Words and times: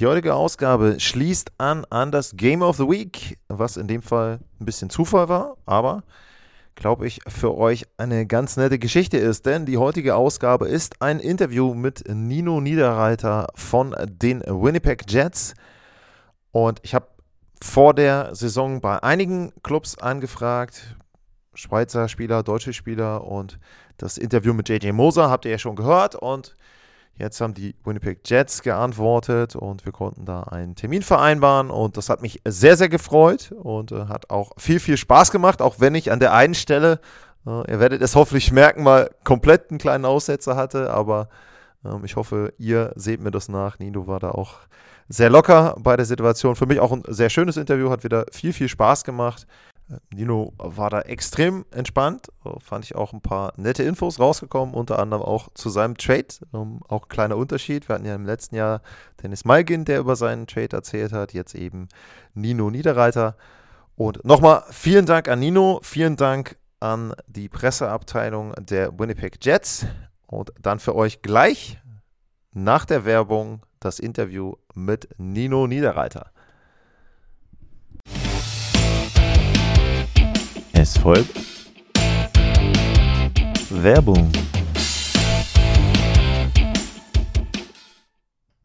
Die 0.00 0.06
heutige 0.06 0.34
Ausgabe 0.34 0.98
schließt 0.98 1.52
an 1.58 1.84
an 1.88 2.10
das 2.10 2.36
Game 2.36 2.62
of 2.62 2.78
the 2.78 2.88
Week, 2.88 3.38
was 3.46 3.76
in 3.76 3.86
dem 3.86 4.02
Fall 4.02 4.40
ein 4.60 4.64
bisschen 4.64 4.90
Zufall 4.90 5.28
war, 5.28 5.56
aber 5.66 6.02
glaube 6.74 7.06
ich 7.06 7.20
für 7.28 7.56
euch 7.56 7.86
eine 7.96 8.26
ganz 8.26 8.56
nette 8.56 8.80
Geschichte 8.80 9.18
ist, 9.18 9.46
denn 9.46 9.66
die 9.66 9.78
heutige 9.78 10.16
Ausgabe 10.16 10.66
ist 10.66 11.00
ein 11.00 11.20
Interview 11.20 11.74
mit 11.74 12.02
Nino 12.08 12.60
Niederreiter 12.60 13.46
von 13.54 13.94
den 14.08 14.40
Winnipeg 14.40 15.04
Jets. 15.08 15.54
Und 16.50 16.80
ich 16.82 16.92
habe 16.96 17.06
vor 17.62 17.94
der 17.94 18.34
Saison 18.34 18.80
bei 18.80 19.00
einigen 19.00 19.52
Clubs 19.62 19.96
angefragt, 19.96 20.96
Schweizer 21.54 22.08
Spieler, 22.08 22.42
deutsche 22.42 22.72
Spieler 22.72 23.22
und 23.22 23.60
das 23.96 24.18
Interview 24.18 24.54
mit 24.54 24.68
JJ 24.68 24.90
Moser 24.90 25.30
habt 25.30 25.44
ihr 25.44 25.52
ja 25.52 25.58
schon 25.58 25.76
gehört. 25.76 26.16
Und 26.16 26.56
jetzt 27.16 27.40
haben 27.40 27.54
die 27.54 27.74
Winnipeg 27.84 28.20
Jets 28.24 28.62
geantwortet 28.62 29.56
und 29.56 29.84
wir 29.84 29.92
konnten 29.92 30.24
da 30.24 30.42
einen 30.44 30.74
Termin 30.74 31.02
vereinbaren 31.02 31.70
und 31.70 31.96
das 31.96 32.08
hat 32.08 32.22
mich 32.22 32.40
sehr, 32.46 32.76
sehr 32.76 32.88
gefreut 32.88 33.52
und 33.52 33.92
äh, 33.92 34.06
hat 34.06 34.30
auch 34.30 34.52
viel, 34.56 34.80
viel 34.80 34.96
Spaß 34.96 35.30
gemacht, 35.30 35.62
auch 35.62 35.80
wenn 35.80 35.94
ich 35.94 36.10
an 36.10 36.20
der 36.20 36.32
einen 36.32 36.54
Stelle, 36.54 37.00
äh, 37.46 37.70
ihr 37.70 37.80
werdet 37.80 38.02
es 38.02 38.14
hoffentlich 38.14 38.52
merken, 38.52 38.82
mal 38.82 39.10
komplett 39.24 39.70
einen 39.70 39.78
kleinen 39.78 40.04
Aussetzer 40.04 40.56
hatte, 40.56 40.92
aber 40.92 41.28
ähm, 41.84 42.04
ich 42.04 42.16
hoffe, 42.16 42.52
ihr 42.58 42.92
seht 42.96 43.20
mir 43.20 43.30
das 43.30 43.48
nach. 43.48 43.78
Nino 43.78 44.06
war 44.06 44.20
da 44.20 44.30
auch 44.30 44.60
sehr 45.08 45.30
locker 45.30 45.76
bei 45.78 45.96
der 45.96 46.06
Situation. 46.06 46.56
Für 46.56 46.66
mich 46.66 46.80
auch 46.80 46.92
ein 46.92 47.02
sehr 47.08 47.30
schönes 47.30 47.56
Interview, 47.56 47.90
hat 47.90 48.04
wieder 48.04 48.26
viel, 48.32 48.52
viel 48.52 48.68
Spaß 48.68 49.04
gemacht. 49.04 49.46
Nino 50.12 50.52
war 50.56 50.88
da 50.88 51.00
extrem 51.02 51.66
entspannt, 51.70 52.28
fand 52.58 52.84
ich 52.84 52.94
auch 52.94 53.12
ein 53.12 53.20
paar 53.20 53.52
nette 53.56 53.82
Infos 53.82 54.18
rausgekommen, 54.18 54.74
unter 54.74 54.98
anderem 54.98 55.22
auch 55.22 55.48
zu 55.54 55.68
seinem 55.68 55.96
Trade. 55.96 56.26
Ähm, 56.54 56.80
auch 56.88 57.08
kleiner 57.08 57.36
Unterschied. 57.36 57.88
Wir 57.88 57.94
hatten 57.96 58.06
ja 58.06 58.14
im 58.14 58.24
letzten 58.24 58.56
Jahr 58.56 58.80
Dennis 59.22 59.44
Malgin, 59.44 59.84
der 59.84 60.00
über 60.00 60.16
seinen 60.16 60.46
Trade 60.46 60.76
erzählt 60.76 61.12
hat, 61.12 61.34
jetzt 61.34 61.54
eben 61.54 61.88
Nino 62.32 62.70
Niederreiter. 62.70 63.36
Und 63.96 64.24
nochmal 64.24 64.64
vielen 64.70 65.06
Dank 65.06 65.28
an 65.28 65.38
Nino, 65.38 65.80
vielen 65.82 66.16
Dank 66.16 66.56
an 66.80 67.14
die 67.26 67.48
Presseabteilung 67.48 68.54
der 68.58 68.98
Winnipeg 68.98 69.44
Jets. 69.44 69.86
Und 70.26 70.52
dann 70.60 70.80
für 70.80 70.96
euch 70.96 71.22
gleich 71.22 71.78
nach 72.52 72.86
der 72.86 73.04
Werbung 73.04 73.62
das 73.80 73.98
Interview 73.98 74.54
mit 74.74 75.08
Nino 75.18 75.66
Niederreiter. 75.66 76.30
Es 80.84 80.98
folgt 80.98 81.34
Werbung. 83.70 84.30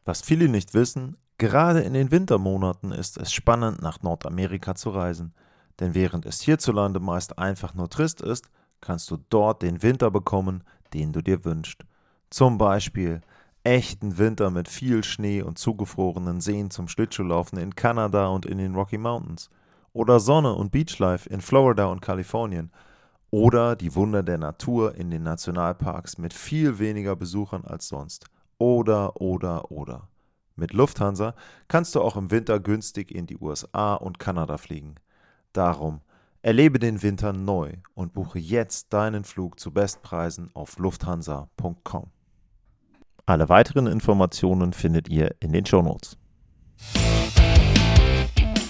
Was 0.04 0.20
viele 0.20 0.50
nicht 0.50 0.74
wissen, 0.74 1.16
gerade 1.38 1.80
in 1.80 1.94
den 1.94 2.10
Wintermonaten 2.10 2.92
ist 2.92 3.16
es 3.16 3.32
spannend, 3.32 3.80
nach 3.80 4.02
Nordamerika 4.02 4.74
zu 4.74 4.90
reisen. 4.90 5.32
Denn 5.78 5.94
während 5.94 6.26
es 6.26 6.42
hierzulande 6.42 7.00
meist 7.00 7.38
einfach 7.38 7.72
nur 7.72 7.88
trist 7.88 8.20
ist, 8.20 8.50
kannst 8.82 9.10
du 9.10 9.16
dort 9.30 9.62
den 9.62 9.82
Winter 9.82 10.10
bekommen, 10.10 10.62
den 10.92 11.14
du 11.14 11.22
dir 11.22 11.46
wünschst. 11.46 11.86
Zum 12.28 12.58
Beispiel 12.58 13.22
echten 13.64 14.18
Winter 14.18 14.50
mit 14.50 14.68
viel 14.68 15.04
Schnee 15.04 15.40
und 15.40 15.56
zugefrorenen 15.56 16.42
Seen 16.42 16.70
zum 16.70 16.86
Schlittschuhlaufen 16.86 17.58
in 17.58 17.74
Kanada 17.74 18.26
und 18.26 18.44
in 18.44 18.58
den 18.58 18.74
Rocky 18.74 18.98
Mountains 18.98 19.48
oder 19.92 20.20
Sonne 20.20 20.54
und 20.54 20.72
Beachlife 20.72 21.28
in 21.28 21.40
Florida 21.40 21.86
und 21.86 22.00
Kalifornien 22.00 22.70
oder 23.30 23.76
die 23.76 23.94
Wunder 23.94 24.22
der 24.22 24.38
Natur 24.38 24.94
in 24.94 25.10
den 25.10 25.22
Nationalparks 25.22 26.18
mit 26.18 26.34
viel 26.34 26.78
weniger 26.78 27.16
Besuchern 27.16 27.64
als 27.64 27.88
sonst. 27.88 28.26
Oder, 28.58 29.20
oder, 29.20 29.70
oder. 29.70 30.08
Mit 30.56 30.72
Lufthansa 30.72 31.34
kannst 31.68 31.94
du 31.94 32.02
auch 32.02 32.16
im 32.16 32.30
Winter 32.30 32.60
günstig 32.60 33.10
in 33.14 33.26
die 33.26 33.38
USA 33.38 33.94
und 33.94 34.18
Kanada 34.18 34.58
fliegen. 34.58 34.96
Darum 35.52 36.00
erlebe 36.42 36.78
den 36.78 37.02
Winter 37.02 37.32
neu 37.32 37.72
und 37.94 38.12
buche 38.12 38.38
jetzt 38.38 38.92
deinen 38.92 39.24
Flug 39.24 39.58
zu 39.58 39.72
Bestpreisen 39.72 40.50
auf 40.54 40.78
lufthansa.com. 40.78 42.10
Alle 43.26 43.48
weiteren 43.48 43.86
Informationen 43.86 44.72
findet 44.72 45.08
ihr 45.08 45.34
in 45.40 45.52
den 45.52 45.64
Shownotes. 45.64 46.19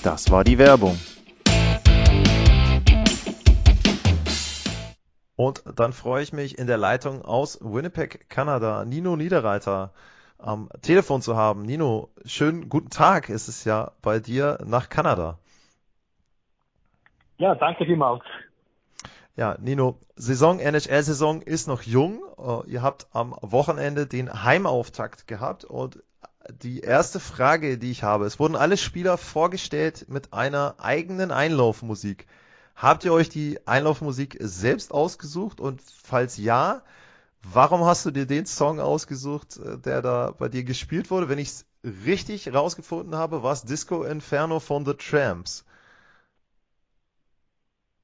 Das 0.03 0.31
war 0.31 0.45
die 0.45 0.57
Werbung. 0.57 0.99
Und 5.37 5.63
dann 5.77 5.93
freue 5.93 6.23
ich 6.23 6.33
mich 6.33 6.59
in 6.59 6.67
der 6.67 6.79
Leitung 6.79 7.23
aus 7.23 7.59
Winnipeg, 7.61 8.31
Kanada, 8.31 8.87
Nino 8.87 9.17
Niederreiter 9.17 9.93
am 10.39 10.71
Telefon 10.81 11.21
zu 11.21 11.37
haben. 11.37 11.63
Nino, 11.63 12.09
schönen 12.25 12.71
guten 12.71 12.89
Tag 12.89 13.29
ist 13.29 13.49
es 13.49 13.65
ja 13.65 13.93
bei 14.01 14.21
dir 14.21 14.59
nach 14.65 14.89
Kanada. 14.89 15.39
Ja, 17.37 17.55
danke 17.55 17.85
vielmals. 17.85 18.23
Ja, 19.37 19.57
Nino, 19.61 19.99
Saison, 20.17 20.61
NHL-Saison 20.61 21.43
ist 21.43 21.69
noch 21.69 21.83
jung. 21.83 22.23
Uh, 22.39 22.63
ihr 22.67 22.81
habt 22.81 23.07
am 23.13 23.35
Wochenende 23.43 24.07
den 24.07 24.45
Heimauftakt 24.45 25.27
gehabt 25.27 25.65
und 25.65 26.03
die 26.63 26.81
erste 26.81 27.21
Frage, 27.21 27.79
die 27.79 27.91
ich 27.91 28.03
habe, 28.03 28.27
es 28.27 28.39
wurden 28.39 28.57
alle 28.57 28.77
Spieler 28.77 29.17
vorgestellt 29.19 30.07
mit 30.09 30.33
einer 30.33 30.75
eigenen 30.79 31.31
Einlaufmusik. 31.31 32.27
Habt 32.77 33.05
ihr 33.05 33.13
euch 33.13 33.29
die 33.29 33.59
Einlaufmusik 33.67 34.37
selbst 34.41 34.93
ausgesucht? 34.93 35.61
Und 35.61 35.83
falls 35.83 36.39
ja, 36.39 36.83
warum 37.43 37.85
hast 37.85 38.07
du 38.07 38.11
dir 38.11 38.27
den 38.27 38.47
Song 38.47 38.81
ausgesucht, 38.81 39.59
äh, 39.59 39.79
der 39.79 40.03
da 40.03 40.33
bei 40.39 40.49
dir 40.49 40.65
gespielt 40.65 41.11
wurde? 41.11 41.29
Wenn 41.29 41.39
ich 41.39 41.49
es 41.49 41.67
richtig 41.85 42.53
rausgefunden 42.53 43.15
habe, 43.15 43.43
war 43.43 43.53
es 43.53 43.65
Disco 43.65 44.05
Inferno 44.05 44.61
von 44.61 44.85
The 44.87 44.95
Tramps. 44.95 45.67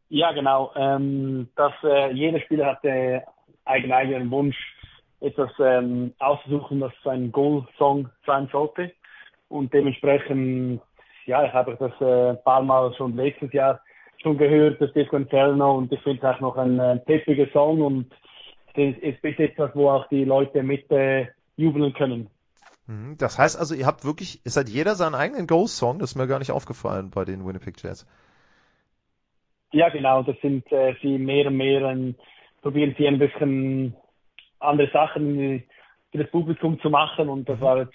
Ja, 0.08 0.32
genau. 0.32 0.72
Ähm, 0.76 1.48
dass 1.56 1.72
äh, 1.82 2.12
jeder 2.12 2.40
Spieler 2.40 2.66
hatte 2.66 3.22
einen 3.64 3.92
eigenen 3.92 4.30
Wunsch, 4.30 4.56
etwas 5.20 5.50
ähm, 5.58 6.12
auszusuchen, 6.18 6.80
das 6.80 6.92
ein 7.04 7.32
Goal-Song 7.32 8.10
sein 8.26 8.48
sollte. 8.52 8.92
Und 9.48 9.72
dementsprechend, 9.72 10.80
ja, 11.26 11.44
ich 11.44 11.52
habe 11.52 11.76
das 11.78 11.92
äh, 12.00 12.30
ein 12.30 12.42
paar 12.44 12.62
Mal 12.62 12.92
schon 12.94 13.16
letztes 13.16 13.52
Jahr 13.52 13.80
schon 14.22 14.38
gehört, 14.38 14.80
das 14.80 14.92
Disco 14.92 15.16
Inferno, 15.16 15.76
und 15.76 15.92
ich 15.92 16.00
finde 16.00 16.18
es 16.18 16.34
auch 16.34 16.40
noch 16.40 16.56
ein, 16.56 16.80
ein 16.80 17.04
peppiger 17.04 17.46
Song 17.52 17.80
und 17.80 18.12
es 18.74 18.96
ist 18.98 19.22
bis 19.22 19.38
etwas, 19.38 19.70
wo 19.74 19.90
auch 19.90 20.08
die 20.08 20.24
Leute 20.24 20.62
mit 20.62 20.90
äh, 20.90 21.28
jubeln 21.56 21.92
können. 21.94 22.28
Mhm. 22.86 23.16
Das 23.18 23.38
heißt 23.38 23.58
also, 23.58 23.74
ihr 23.74 23.86
habt 23.86 24.04
wirklich, 24.04 24.40
es 24.44 24.56
hat 24.56 24.68
jeder 24.68 24.94
seinen 24.94 25.14
eigenen 25.14 25.46
Ghost-Song, 25.46 25.98
das 25.98 26.10
ist 26.10 26.16
mir 26.16 26.26
gar 26.26 26.38
nicht 26.38 26.50
aufgefallen 26.50 27.10
bei 27.10 27.24
den 27.24 27.46
Winnipeg 27.46 27.82
Jets. 27.82 28.06
Ja, 29.72 29.88
genau, 29.88 30.22
das 30.22 30.36
sind 30.40 30.70
äh, 30.72 30.94
sie 31.02 31.18
mehr 31.18 31.46
und 31.48 31.56
mehr, 31.56 31.86
ein, 31.86 32.16
probieren 32.62 32.94
sie 32.96 33.06
ein 33.06 33.18
bisschen 33.18 33.96
andere 34.66 34.90
Sachen 34.90 35.64
für 36.12 36.18
das 36.18 36.30
Publikum 36.30 36.80
zu 36.80 36.90
machen 36.90 37.28
und 37.28 37.48
das 37.48 37.60
war 37.60 37.78
jetzt 37.78 37.94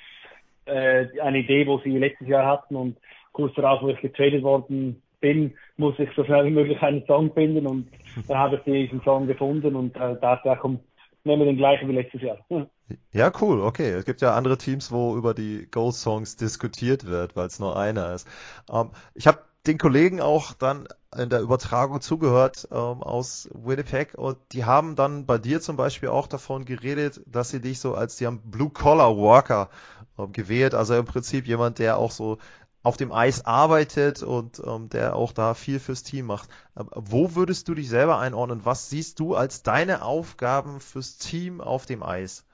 äh, 0.65 1.07
eine 1.21 1.39
Idee, 1.39 1.65
wo 1.67 1.79
sie 1.79 1.97
letztes 1.97 2.27
Jahr 2.27 2.45
hatten 2.45 2.75
und 2.75 2.97
kurz 3.31 3.53
darauf, 3.55 3.81
wo 3.81 3.89
ich 3.89 3.99
getradet 4.01 4.43
worden 4.43 5.01
bin, 5.19 5.53
muss 5.77 5.97
ich 5.99 6.09
so 6.15 6.23
schnell 6.23 6.45
wie 6.45 6.51
möglich 6.51 6.81
einen 6.81 7.05
Song 7.05 7.33
finden 7.33 7.67
und 7.67 7.87
dann 8.27 8.37
habe 8.37 8.55
ich 8.57 8.63
diesen 8.63 9.01
Song 9.03 9.27
gefunden 9.27 9.75
und 9.75 9.95
äh, 9.95 10.15
da 10.21 10.55
kommt, 10.55 10.81
nehmen 11.23 11.41
wir 11.41 11.45
den 11.45 11.57
gleichen 11.57 11.87
wie 11.87 11.93
letztes 11.93 12.21
Jahr. 12.21 12.37
Ja, 13.13 13.31
cool, 13.39 13.61
okay. 13.61 13.89
Es 13.91 14.03
gibt 14.03 14.19
ja 14.19 14.35
andere 14.35 14.57
Teams, 14.57 14.91
wo 14.91 15.15
über 15.15 15.33
die 15.33 15.65
Ghost-Songs 15.71 16.35
diskutiert 16.35 17.05
wird, 17.05 17.37
weil 17.37 17.47
es 17.47 17.57
nur 17.57 17.77
einer 17.77 18.13
ist. 18.13 18.27
Ähm, 18.69 18.89
ich 19.15 19.27
habe 19.27 19.39
den 19.65 19.77
Kollegen 19.77 20.19
auch 20.19 20.51
dann 20.53 20.89
in 21.17 21.29
der 21.29 21.41
Übertragung 21.41 22.01
zugehört 22.01 22.67
ähm, 22.71 23.03
aus 23.03 23.49
Winnipeg 23.53 24.13
und 24.15 24.37
die 24.53 24.65
haben 24.65 24.95
dann 24.95 25.25
bei 25.25 25.37
dir 25.37 25.59
zum 25.61 25.75
Beispiel 25.75 26.09
auch 26.09 26.27
davon 26.27 26.65
geredet, 26.65 27.21
dass 27.25 27.49
sie 27.49 27.61
dich 27.61 27.79
so 27.79 27.95
als, 27.95 28.17
die 28.17 28.27
haben 28.27 28.41
Blue-Collar-Worker 28.49 29.69
ähm, 30.17 30.31
gewählt, 30.31 30.73
also 30.73 30.95
im 30.95 31.05
Prinzip 31.05 31.47
jemand, 31.47 31.79
der 31.79 31.97
auch 31.97 32.11
so 32.11 32.37
auf 32.83 32.97
dem 32.97 33.11
Eis 33.11 33.45
arbeitet 33.45 34.23
und 34.23 34.61
ähm, 34.65 34.89
der 34.89 35.15
auch 35.15 35.33
da 35.33 35.53
viel 35.53 35.79
fürs 35.79 36.03
Team 36.03 36.25
macht. 36.25 36.49
wo 36.75 37.35
würdest 37.35 37.67
du 37.67 37.75
dich 37.75 37.89
selber 37.89 38.17
einordnen? 38.19 38.61
Was 38.63 38.89
siehst 38.89 39.19
du 39.19 39.35
als 39.35 39.63
deine 39.63 40.03
Aufgaben 40.03 40.79
fürs 40.79 41.17
Team 41.17 41.61
auf 41.61 41.85
dem 41.85 42.03
Eis? 42.03 42.47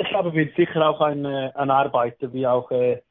ich 0.00 0.08
glaube, 0.08 0.32
wird 0.32 0.56
sicher 0.56 0.88
auch 0.88 1.00
ein, 1.00 1.24
äh, 1.24 1.52
ein 1.54 1.70
Arbeiter, 1.70 2.32
wie 2.32 2.46
auch 2.46 2.70
äh, 2.70 3.02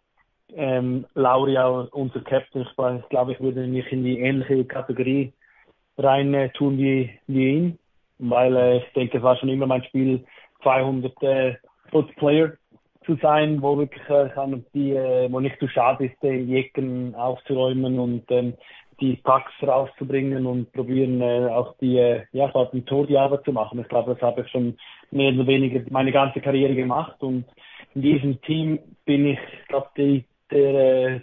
ähm, 0.56 1.06
Lauri, 1.16 1.58
unser 1.92 2.22
Captain. 2.22 2.62
Ich, 2.64 3.10
glaube, 3.10 3.34
ich 3.34 3.40
würde 3.40 3.66
mich 3.68 3.92
in 3.92 4.04
die 4.04 4.20
ähnliche 4.20 4.66
Kategorie 4.66 5.34
rein 5.98 6.34
äh, 6.34 6.50
tun 6.50 6.78
wie, 6.78 7.10
wie 7.28 7.50
ihn, 7.50 7.80
weil 8.20 8.56
äh, 8.56 8.78
ich 8.78 8.94
denke, 8.94 9.18
es 9.18 9.24
war 9.24 9.36
schon 9.38 9.50
immer 9.50 9.68
mein 9.68 9.84
Spiel, 9.84 10.26
200 10.64 11.24
äh, 11.24 11.56
Foot 11.92 12.16
Player 12.16 12.54
zu 13.06 13.16
sein, 13.22 13.62
wo 13.62 13.78
wirklich 13.78 14.08
äh, 14.10 14.30
die, 14.74 14.92
äh, 14.92 15.32
wo 15.32 15.40
nicht 15.40 15.60
zu 15.60 15.68
schade 15.68 16.06
ist, 16.06 16.22
die 16.22 16.56
Ecken 16.56 17.16
aufzuräumen 17.16 18.00
und 18.00 18.24
ähm, 18.30 18.54
die 19.00 19.16
Packs 19.16 19.54
rauszubringen 19.62 20.46
und 20.46 20.72
probieren 20.74 21.22
äh, 21.22 21.48
auch 21.48 21.76
die, 21.78 21.98
äh, 21.98 22.24
ja, 22.34 22.50
vor 22.50 22.68
dem 22.68 22.86
Tor 22.86 23.08
die 23.08 23.18
Arbeit 23.18 23.46
zu 23.46 23.54
machen. 23.54 23.80
Ich 23.80 23.88
glaube, 23.88 24.14
das 24.14 24.22
habe 24.22 24.42
ich 24.42 24.50
schon 24.50 24.78
mehr 25.12 25.34
oder 25.34 25.48
weniger 25.48 25.82
meine 25.90 26.12
ganze 26.12 26.42
Karriere 26.42 26.76
gemacht 26.76 27.22
und 27.22 27.46
in 27.96 28.02
diesem 28.02 28.42
Team 28.42 28.80
bin 29.06 29.26
ich, 29.26 29.40
glaube 29.68 29.88
die, 29.98 30.26
der, 30.52 30.74
äh, 30.74 31.22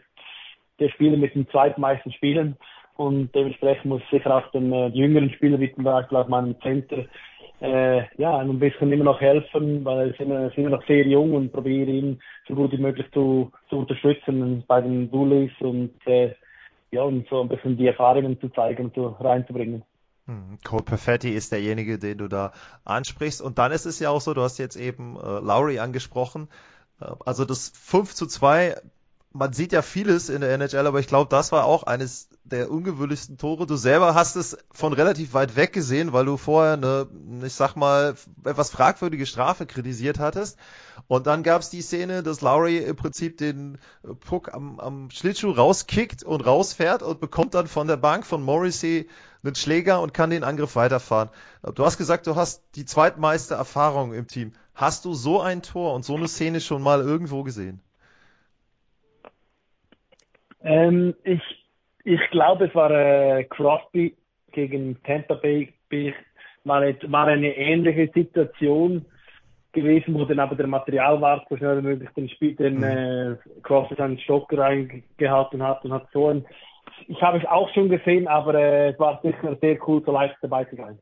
der 0.78 0.88
Spieler 0.90 1.17
mit 1.17 1.34
den 1.34 1.49
zweitmeisten 1.49 2.12
Spielen 2.12 2.56
und 2.96 3.34
dementsprechend 3.34 3.87
muss 3.87 4.02
ich 4.05 4.11
sicher 4.11 4.37
auch 4.37 4.50
den 4.52 4.73
äh, 4.73 4.88
jüngeren 4.88 5.31
Spieler, 5.31 5.61
wie 5.61 5.73
zum 5.75 5.84
Beispiel 5.84 6.17
auch 6.19 6.28
meinem 6.28 6.58
Center, 6.62 7.05
äh, 7.61 8.02
ja, 8.17 8.38
ein 8.38 8.58
bisschen 8.58 8.93
immer 8.93 9.05
noch 9.05 9.20
helfen, 9.20 9.84
weil 9.84 10.12
sie 10.12 10.25
sind, 10.25 10.31
sind 10.31 10.58
immer 10.58 10.76
noch 10.76 10.87
sehr 10.87 11.06
jung 11.06 11.34
und 11.34 11.52
probiere 11.52 11.90
ihn 11.90 12.20
so 12.49 12.55
gut 12.55 12.73
wie 12.73 12.78
möglich 12.78 13.06
zu, 13.12 13.50
zu 13.69 13.78
unterstützen 13.78 14.64
bei 14.67 14.81
den 14.81 15.11
Bullies 15.11 15.52
und 15.61 15.94
äh, 16.06 16.34
ja, 16.90 17.02
und 17.02 17.28
so 17.28 17.43
ein 17.43 17.49
bisschen 17.49 17.76
die 17.76 17.87
Erfahrungen 17.87 18.40
zu 18.40 18.49
zeigen 18.50 18.87
und 18.87 18.94
so 18.94 19.08
reinzubringen. 19.20 19.82
Hm, 20.26 20.58
Cole 20.64 20.82
Perfetti 20.82 21.31
ist 21.31 21.52
derjenige, 21.52 21.99
den 21.99 22.19
du 22.19 22.28
da 22.28 22.52
ansprichst. 22.84 23.43
Und 23.43 23.58
dann 23.58 23.73
ist 23.73 23.87
es 23.87 24.00
ja 24.00 24.11
auch 24.11 24.20
so, 24.20 24.34
du 24.34 24.43
hast 24.43 24.58
jetzt 24.58 24.76
eben 24.76 25.17
äh, 25.17 25.40
Lowry 25.40 25.78
angesprochen. 25.78 26.49
Äh, 27.00 27.06
also 27.25 27.44
das 27.44 27.73
5 27.75 28.14
zu 28.14 28.26
2 28.26 28.76
man 29.36 29.52
sieht 29.52 29.72
ja 29.72 29.82
vieles 29.82 30.28
in 30.28 30.40
der 30.40 30.50
NHL, 30.54 30.86
aber 30.86 30.98
ich 30.98 31.06
glaube, 31.06 31.28
das 31.28 31.52
war 31.52 31.64
auch 31.64 31.82
eines 31.82 32.28
der 32.44 32.70
ungewöhnlichsten 32.70 33.38
Tore. 33.38 33.66
Du 33.66 33.76
selber 33.76 34.14
hast 34.14 34.36
es 34.36 34.56
von 34.72 34.92
relativ 34.92 35.34
weit 35.34 35.56
weg 35.56 35.72
gesehen, 35.72 36.12
weil 36.12 36.24
du 36.24 36.36
vorher 36.36 36.74
eine, 36.74 37.06
ich 37.44 37.54
sag 37.54 37.76
mal, 37.76 38.14
etwas 38.44 38.70
fragwürdige 38.70 39.26
Strafe 39.26 39.66
kritisiert 39.66 40.18
hattest. 40.18 40.58
Und 41.08 41.26
dann 41.26 41.42
gab 41.42 41.60
es 41.60 41.70
die 41.70 41.82
Szene, 41.82 42.22
dass 42.22 42.40
Lowry 42.40 42.78
im 42.78 42.96
Prinzip 42.96 43.36
den 43.38 43.78
Puck 44.20 44.54
am, 44.54 44.80
am 44.80 45.10
Schlittschuh 45.10 45.50
rauskickt 45.50 46.22
und 46.22 46.46
rausfährt 46.46 47.02
und 47.02 47.20
bekommt 47.20 47.54
dann 47.54 47.66
von 47.66 47.86
der 47.86 47.96
Bank 47.96 48.26
von 48.26 48.42
Morrissey 48.42 49.08
einen 49.44 49.54
Schläger 49.54 50.00
und 50.00 50.14
kann 50.14 50.30
den 50.30 50.44
Angriff 50.44 50.76
weiterfahren. 50.76 51.28
Du 51.74 51.84
hast 51.84 51.98
gesagt, 51.98 52.26
du 52.26 52.36
hast 52.36 52.62
die 52.74 52.84
zweitmeiste 52.84 53.54
Erfahrung 53.54 54.14
im 54.14 54.26
Team. 54.26 54.52
Hast 54.74 55.04
du 55.04 55.14
so 55.14 55.40
ein 55.40 55.62
Tor 55.62 55.94
und 55.94 56.04
so 56.04 56.16
eine 56.16 56.28
Szene 56.28 56.60
schon 56.60 56.82
mal 56.82 57.00
irgendwo 57.00 57.42
gesehen? 57.42 57.80
Ähm, 60.66 61.14
ich, 61.22 61.40
ich 62.04 62.20
glaube, 62.30 62.66
es 62.66 62.74
war 62.74 62.90
äh, 62.90 63.44
Crosby 63.44 64.16
gegen 64.52 65.00
Tampa 65.04 65.34
Bay. 65.34 65.72
War, 66.64 66.82
war 66.82 67.26
eine 67.28 67.56
ähnliche 67.56 68.10
Situation 68.12 69.06
gewesen, 69.72 70.14
wo 70.14 70.24
dann 70.24 70.40
aber 70.40 70.56
der 70.56 70.66
Materialwart 70.66 71.46
so 71.48 71.56
schnell 71.56 71.78
wie 71.78 71.86
möglich 71.86 72.10
den, 72.16 72.28
Spiel, 72.28 72.56
den 72.56 72.78
mhm. 72.78 72.82
äh, 72.82 73.36
Crosby 73.62 73.94
seinen 73.94 74.18
Stock 74.18 74.52
reingehalten 74.52 75.62
hat 75.62 75.84
und 75.84 75.92
hat 75.92 76.08
so 76.12 76.28
ein. 76.30 76.44
Ich 77.06 77.22
habe 77.22 77.38
es 77.38 77.46
auch 77.46 77.72
schon 77.72 77.88
gesehen, 77.88 78.26
aber 78.26 78.54
äh, 78.54 78.90
es 78.90 78.98
war 78.98 79.20
sicher 79.22 79.56
sehr 79.60 79.78
cool, 79.86 80.02
so 80.04 80.10
live 80.10 80.32
dabei 80.42 80.64
zu 80.64 80.74
sein. 80.74 80.98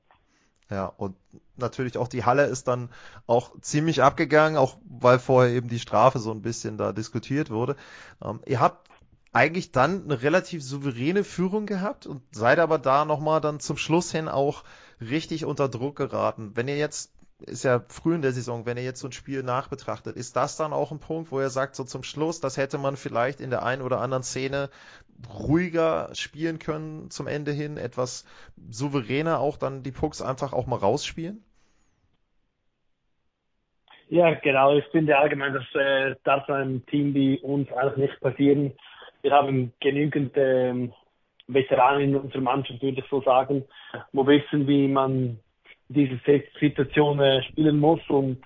Ja, 0.70 0.92
und 0.96 1.14
natürlich 1.56 1.96
auch 1.96 2.08
die 2.08 2.24
Halle 2.24 2.44
ist 2.44 2.68
dann 2.68 2.90
auch 3.26 3.58
ziemlich 3.60 4.02
abgegangen, 4.02 4.58
auch 4.58 4.76
weil 4.84 5.18
vorher 5.18 5.54
eben 5.54 5.68
die 5.68 5.78
Strafe 5.78 6.18
so 6.18 6.32
ein 6.32 6.42
bisschen 6.42 6.76
da 6.76 6.92
diskutiert 6.92 7.50
wurde. 7.50 7.76
Ähm, 8.22 8.40
ihr 8.46 8.60
habt 8.60 8.88
eigentlich 9.34 9.72
dann 9.72 10.04
eine 10.04 10.22
relativ 10.22 10.62
souveräne 10.62 11.24
Führung 11.24 11.66
gehabt 11.66 12.06
und 12.06 12.22
seid 12.30 12.60
aber 12.60 12.78
da 12.78 13.04
nochmal 13.04 13.40
dann 13.40 13.58
zum 13.58 13.76
Schluss 13.76 14.12
hin 14.12 14.28
auch 14.28 14.62
richtig 15.00 15.44
unter 15.44 15.68
Druck 15.68 15.96
geraten. 15.96 16.52
Wenn 16.54 16.68
ihr 16.68 16.76
jetzt, 16.76 17.12
ist 17.40 17.64
ja 17.64 17.82
früh 17.88 18.14
in 18.14 18.22
der 18.22 18.30
Saison, 18.30 18.64
wenn 18.64 18.76
ihr 18.76 18.84
jetzt 18.84 19.00
so 19.00 19.08
ein 19.08 19.12
Spiel 19.12 19.42
nachbetrachtet, 19.42 20.16
ist 20.16 20.36
das 20.36 20.56
dann 20.56 20.72
auch 20.72 20.92
ein 20.92 21.00
Punkt, 21.00 21.32
wo 21.32 21.40
ihr 21.40 21.50
sagt, 21.50 21.74
so 21.74 21.82
zum 21.82 22.04
Schluss, 22.04 22.40
das 22.40 22.56
hätte 22.56 22.78
man 22.78 22.96
vielleicht 22.96 23.40
in 23.40 23.50
der 23.50 23.64
einen 23.64 23.82
oder 23.82 24.00
anderen 24.00 24.22
Szene 24.22 24.70
ruhiger 25.28 26.10
spielen 26.14 26.60
können 26.60 27.10
zum 27.10 27.26
Ende 27.26 27.50
hin, 27.50 27.76
etwas 27.76 28.24
souveräner 28.70 29.40
auch 29.40 29.56
dann 29.56 29.82
die 29.82 29.92
Pucks 29.92 30.22
einfach 30.22 30.52
auch 30.52 30.66
mal 30.66 30.76
rausspielen? 30.76 31.42
Ja, 34.10 34.32
genau. 34.34 34.76
Ich 34.76 34.84
finde 34.92 35.18
allgemein, 35.18 35.54
dass 35.54 35.64
äh, 35.74 36.14
darf 36.22 36.48
einem 36.48 36.86
Team 36.86 37.14
wie 37.14 37.40
uns 37.40 37.72
eigentlich 37.72 38.10
nicht 38.10 38.20
passieren 38.20 38.74
wir 39.24 39.32
haben 39.32 39.72
genügend 39.80 40.32
ähm, 40.36 40.92
Veteranen 41.48 42.10
in 42.10 42.16
unserer 42.16 42.42
Mannschaft, 42.42 42.82
würde 42.82 43.00
ich 43.00 43.08
so 43.08 43.22
sagen, 43.22 43.64
wo 44.12 44.26
wissen, 44.26 44.68
wie 44.68 44.86
man 44.86 45.40
diese 45.88 46.20
Situation 46.60 47.20
äh, 47.20 47.42
spielen 47.44 47.80
muss. 47.80 48.00
Und 48.08 48.42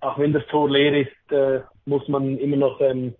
auch 0.00 0.18
wenn 0.18 0.32
das 0.32 0.46
Tor 0.46 0.68
leer 0.70 1.02
ist, 1.02 1.32
äh, 1.32 1.60
muss 1.84 2.08
man 2.08 2.38
immer 2.38 2.56
noch 2.56 2.80
ähm, 2.80 3.14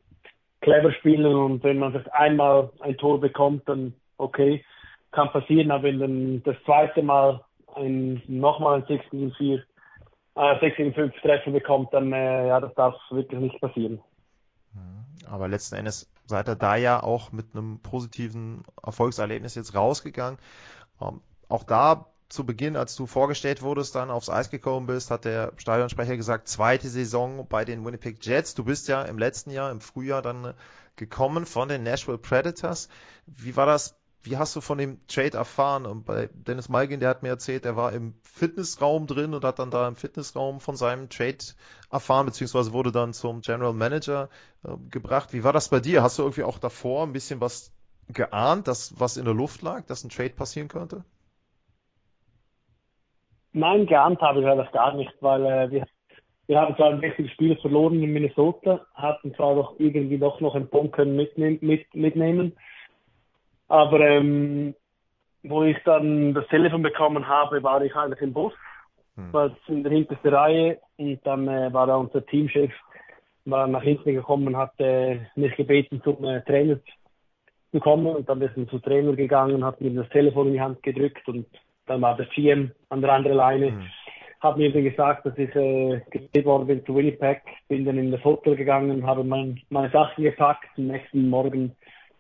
clever 0.62 0.93
spielen. 0.93 1.27
Und 1.27 1.62
wenn 1.62 1.79
man 1.79 1.93
das 1.93 2.09
einmal 2.09 2.71
ein 2.81 2.97
Tor 2.97 3.21
bekommt, 3.21 3.69
dann 3.69 3.93
okay, 4.17 4.65
kann 5.12 5.31
passieren. 5.31 5.71
Aber 5.71 5.85
wenn 5.85 5.99
dann 5.99 6.43
das 6.45 6.56
zweite 6.65 7.03
Mal 7.03 7.45
ein, 7.77 8.23
nochmal 8.29 8.81
ein 8.81 8.87
6 8.87 9.11
gegen 9.11 9.33
4, 9.33 9.62
äh, 10.37 10.61
6 10.61 10.77
gegen 10.77 10.95
5 10.95 11.21
Treffer 11.21 11.51
bekommt, 11.51 11.93
dann 11.93 12.15
äh, 12.15 12.49
ja, 12.49 12.61
das 12.61 12.75
darf 12.75 12.95
wirklich 13.11 13.41
nicht 13.41 13.61
passieren. 13.61 14.01
Aber 15.31 15.49
letzten 15.49 15.77
Endes 15.77 16.13
seid 16.26 16.49
ihr 16.49 16.56
da 16.56 16.76
ja 16.76 17.03
auch 17.03 17.32
mit 17.32 17.55
einem 17.55 17.81
positiven 17.81 18.62
Erfolgserlebnis 18.82 19.55
jetzt 19.55 19.75
rausgegangen. 19.75 20.38
Ähm, 21.00 21.21
auch 21.49 21.65
da 21.65 22.06
zu 22.29 22.44
Beginn, 22.44 22.76
als 22.76 22.97
du 22.97 23.06
vorgestellt 23.06 23.62
wurdest, 23.62 23.94
dann 23.94 24.11
aufs 24.11 24.31
Eis 24.31 24.50
gekommen 24.50 24.87
bist, 24.87 25.11
hat 25.11 25.25
der 25.25 25.53
Stadionsprecher 25.56 26.17
gesagt, 26.17 26.49
zweite 26.49 26.88
Saison 26.88 27.47
bei 27.49 27.65
den 27.65 27.85
Winnipeg 27.85 28.25
Jets. 28.25 28.55
Du 28.55 28.65
bist 28.65 28.88
ja 28.88 29.03
im 29.03 29.19
letzten 29.19 29.50
Jahr, 29.50 29.71
im 29.71 29.81
Frühjahr 29.81 30.23
dann 30.23 30.55
gekommen 30.97 31.47
von 31.47 31.69
den 31.69 31.82
Nashville 31.82 32.19
Predators. 32.19 32.88
Wie 33.27 33.56
war 33.56 33.67
das 33.67 33.97
wie 34.25 34.38
hast 34.38 34.56
du 34.56 34.61
von 34.61 34.79
dem 34.79 34.99
Trade 35.06 35.37
erfahren? 35.37 35.85
Und 35.85 36.06
bei 36.06 36.29
Dennis 36.32 36.69
Malgin, 36.69 37.00
der 37.00 37.11
hat 37.11 37.23
mir 37.23 37.29
erzählt, 37.29 37.67
er 37.67 37.76
war 37.76 37.93
im 37.93 38.15
Fitnessraum 38.23 39.06
drin 39.06 39.35
und 39.35 39.44
hat 39.44 39.59
dann 39.59 39.71
da 39.71 39.87
im 39.87 39.97
Fitnessraum 39.97 40.61
von 40.61 40.76
seinem 40.76 41.11
Trade 41.11 41.38
erfahren, 41.91 42.26
beziehungsweise 42.26 42.73
wurde 42.73 42.91
dann 42.91 43.12
zum 43.12 43.43
General 43.43 43.75
Manager 43.75 44.31
äh, 44.65 44.71
gebracht. 44.91 45.32
Wie 45.32 45.44
war 45.44 45.53
das 45.53 45.69
bei 45.69 45.81
dir? 45.81 46.03
Hast 46.03 46.19
du 46.19 46.22
irgendwie 46.22 46.43
auch 46.43 46.58
davor 46.58 47.06
ein 47.06 47.13
bisschen 47.13 47.41
was 47.41 47.72
geahnt, 48.13 48.67
dass 48.67 48.98
was 48.98 49.17
in 49.17 49.27
der 49.27 49.34
Luft 49.34 49.63
lag, 49.63 49.84
dass 49.87 50.05
ein 50.05 50.10
Trade 50.10 50.31
passieren 50.31 50.69
könnte? 50.69 51.05
Nein, 53.53 53.87
geahnt 53.87 54.20
habe 54.20 54.41
ich 54.41 54.46
das 54.46 54.72
gar 54.72 54.94
nicht, 54.94 55.13
weil 55.20 55.44
äh, 55.44 55.70
wir, 55.70 55.87
wir 56.46 56.60
haben 56.60 56.75
zwar 56.77 56.91
ein 56.91 57.03
wichtiges 57.03 57.31
Spiel 57.32 57.56
verloren 57.58 58.03
in 58.03 58.13
Minnesota, 58.13 58.87
hatten 58.94 59.34
zwar 59.34 59.55
doch 59.55 59.79
irgendwie 59.79 60.19
doch 60.19 60.41
noch 60.41 60.55
einen 60.55 60.69
Punkt 60.69 60.94
können 60.94 61.15
mitnehmen, 61.15 61.58
mit, 61.60 61.94
mitnehmen 61.94 62.56
aber 63.74 64.00
ähm, 64.00 64.74
wo 65.43 65.64
ich 65.64 65.76
dann 65.84 66.32
das 66.32 66.46
Telefon 66.46 66.82
bekommen 66.82 67.26
habe, 67.26 67.60
war 67.62 67.82
ich 67.82 67.94
eigentlich 67.96 68.22
im 68.22 68.32
Bus, 68.32 68.52
hm. 69.16 69.32
war 69.32 69.50
in 69.66 69.82
der 69.82 69.90
hintersten 69.90 70.32
Reihe 70.32 70.78
und 70.96 71.19
dann 71.24 71.48
äh, 71.48 71.72
war 71.72 71.88
da 71.88 71.96
unser 71.96 72.24
Teamchef 72.24 72.72
war 73.46 73.66
nach 73.66 73.82
hinten 73.82 74.14
gekommen 74.14 74.46
und 74.46 74.56
hat 74.56 74.72
äh, 74.78 75.19
mich 75.34 75.54
gebeten, 75.56 76.00
zum 76.02 76.24
äh, 76.24 76.40
Trainer 76.43 76.78
zu 77.72 77.81
kommen 77.81 78.06
und 78.06 78.28
dann 78.28 78.40
ist 78.40 78.56
er 78.56 78.69
zum 78.69 78.81
Trainer 78.81 79.12
gegangen 79.14 79.56
und 79.56 79.64
hat 79.64 79.81
mir 79.81 79.90
das 79.90 80.08
Telefon 80.10 80.46
in 80.46 80.52
die 80.54 80.60
Hand 80.60 80.82
gedrückt 80.82 81.28
und 81.28 81.44
dann 81.86 82.00
war 82.00 82.16
der 82.16 82.26
GM 82.26 82.70
an 82.88 83.02
der 83.02 83.12
anderen 83.12 83.36
Leine. 83.36 83.66
Hm. 83.66 83.82
Hat 84.40 84.56
mir 84.56 84.72
dann 84.72 84.84
gesagt, 84.84 85.26
dass 85.26 85.36
ich 85.36 85.54
äh, 85.56 86.00
gebeten 86.10 86.44
worden 86.44 86.69
bin 86.69 86.86
zu 86.86 86.94
Winnipeg, 86.94 87.43
bin 87.69 87.84
dann 87.84 87.98
in 87.98 88.12
das 88.12 88.22
Hotel 88.24 88.54
gegangen, 88.54 89.04
habe 89.04 89.24
mein, 89.24 89.60
meine 89.69 89.90
Sachen 89.90 90.22
gepackt. 90.22 90.69
Am 90.76 90.86
nächsten 90.86 91.28
Morgen 91.28 91.74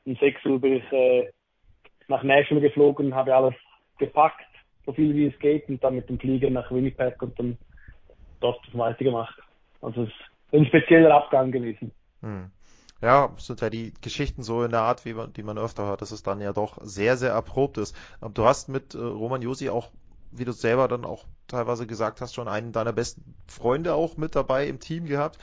um 0.04 0.16
6 0.16 0.44
Uhr 0.44 0.60
bin 0.60 0.74
ich 0.74 0.92
äh, 0.92 1.30
nach 2.08 2.22
Nashville 2.22 2.60
geflogen, 2.60 3.14
habe 3.14 3.34
alles 3.34 3.54
gepackt, 3.98 4.44
so 4.86 4.92
viel 4.92 5.14
wie 5.14 5.26
es 5.26 5.38
geht, 5.38 5.68
und 5.68 5.82
dann 5.82 5.96
mit 5.96 6.08
dem 6.08 6.18
Flieger 6.18 6.50
nach 6.50 6.70
Winnipeg 6.70 7.20
und 7.22 7.38
dann 7.38 7.58
dort 8.40 8.60
weitergemacht. 8.72 9.38
Also 9.80 10.02
es 10.02 10.08
ist 10.08 10.14
ein 10.52 10.66
spezieller 10.66 11.14
Abgang 11.14 11.50
gewesen. 11.50 11.92
Hm. 12.20 12.50
Ja, 13.00 13.34
sind 13.36 13.60
ja 13.60 13.68
die 13.68 13.92
Geschichten 14.00 14.42
so 14.42 14.64
in 14.64 14.70
der 14.70 14.80
Art, 14.80 15.04
wie 15.04 15.12
man, 15.12 15.32
die 15.32 15.42
man 15.42 15.58
öfter 15.58 15.84
hört, 15.84 16.00
dass 16.00 16.10
es 16.10 16.22
dann 16.22 16.40
ja 16.40 16.52
doch 16.52 16.78
sehr, 16.80 17.16
sehr 17.16 17.32
erprobt 17.32 17.76
ist. 17.76 17.94
Du 18.32 18.44
hast 18.44 18.68
mit 18.68 18.94
äh, 18.94 18.98
Roman 18.98 19.42
Josi 19.42 19.68
auch, 19.68 19.90
wie 20.30 20.44
du 20.44 20.52
selber 20.52 20.88
dann 20.88 21.04
auch 21.04 21.24
teilweise 21.46 21.86
gesagt 21.86 22.20
hast, 22.20 22.34
schon 22.34 22.48
einen 22.48 22.72
deiner 22.72 22.92
besten 22.92 23.34
Freunde 23.46 23.94
auch 23.94 24.16
mit 24.16 24.34
dabei 24.34 24.66
im 24.68 24.80
Team 24.80 25.04
gehabt. 25.04 25.38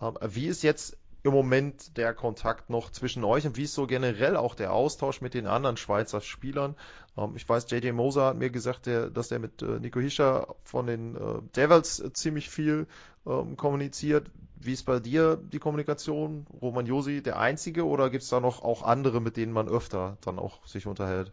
Ähm, 0.00 0.16
wie 0.22 0.46
ist 0.46 0.62
jetzt 0.62 0.96
im 1.24 1.32
Moment 1.32 1.96
der 1.96 2.14
Kontakt 2.14 2.68
noch 2.68 2.90
zwischen 2.90 3.24
euch 3.24 3.46
und 3.46 3.56
wie 3.56 3.62
ist 3.62 3.74
so 3.74 3.86
generell 3.86 4.36
auch 4.36 4.54
der 4.54 4.72
Austausch 4.72 5.20
mit 5.20 5.34
den 5.34 5.46
anderen 5.46 5.76
Schweizer 5.76 6.20
Spielern? 6.20 6.74
Ähm, 7.16 7.34
ich 7.36 7.48
weiß, 7.48 7.70
JJ 7.70 7.92
Moser 7.92 8.26
hat 8.26 8.36
mir 8.36 8.50
gesagt, 8.50 8.86
dass 8.86 9.30
er 9.30 9.38
mit 9.38 9.62
äh, 9.62 9.78
Nico 9.80 10.00
Hischer 10.00 10.54
von 10.64 10.86
den 10.86 11.16
äh, 11.16 11.18
Devils 11.56 12.00
äh, 12.00 12.12
ziemlich 12.12 12.48
viel 12.48 12.86
ähm, 13.26 13.56
kommuniziert. 13.56 14.30
Wie 14.60 14.72
ist 14.72 14.84
bei 14.84 15.00
dir 15.00 15.36
die 15.36 15.58
Kommunikation? 15.58 16.46
Roman 16.60 16.86
Josi 16.86 17.22
der 17.22 17.38
Einzige 17.38 17.86
oder 17.86 18.10
gibt 18.10 18.22
es 18.22 18.28
da 18.28 18.40
noch 18.40 18.62
auch 18.62 18.82
andere, 18.82 19.20
mit 19.20 19.36
denen 19.36 19.52
man 19.52 19.68
öfter 19.68 20.18
dann 20.24 20.38
auch 20.38 20.64
sich 20.66 20.86
unterhält? 20.86 21.32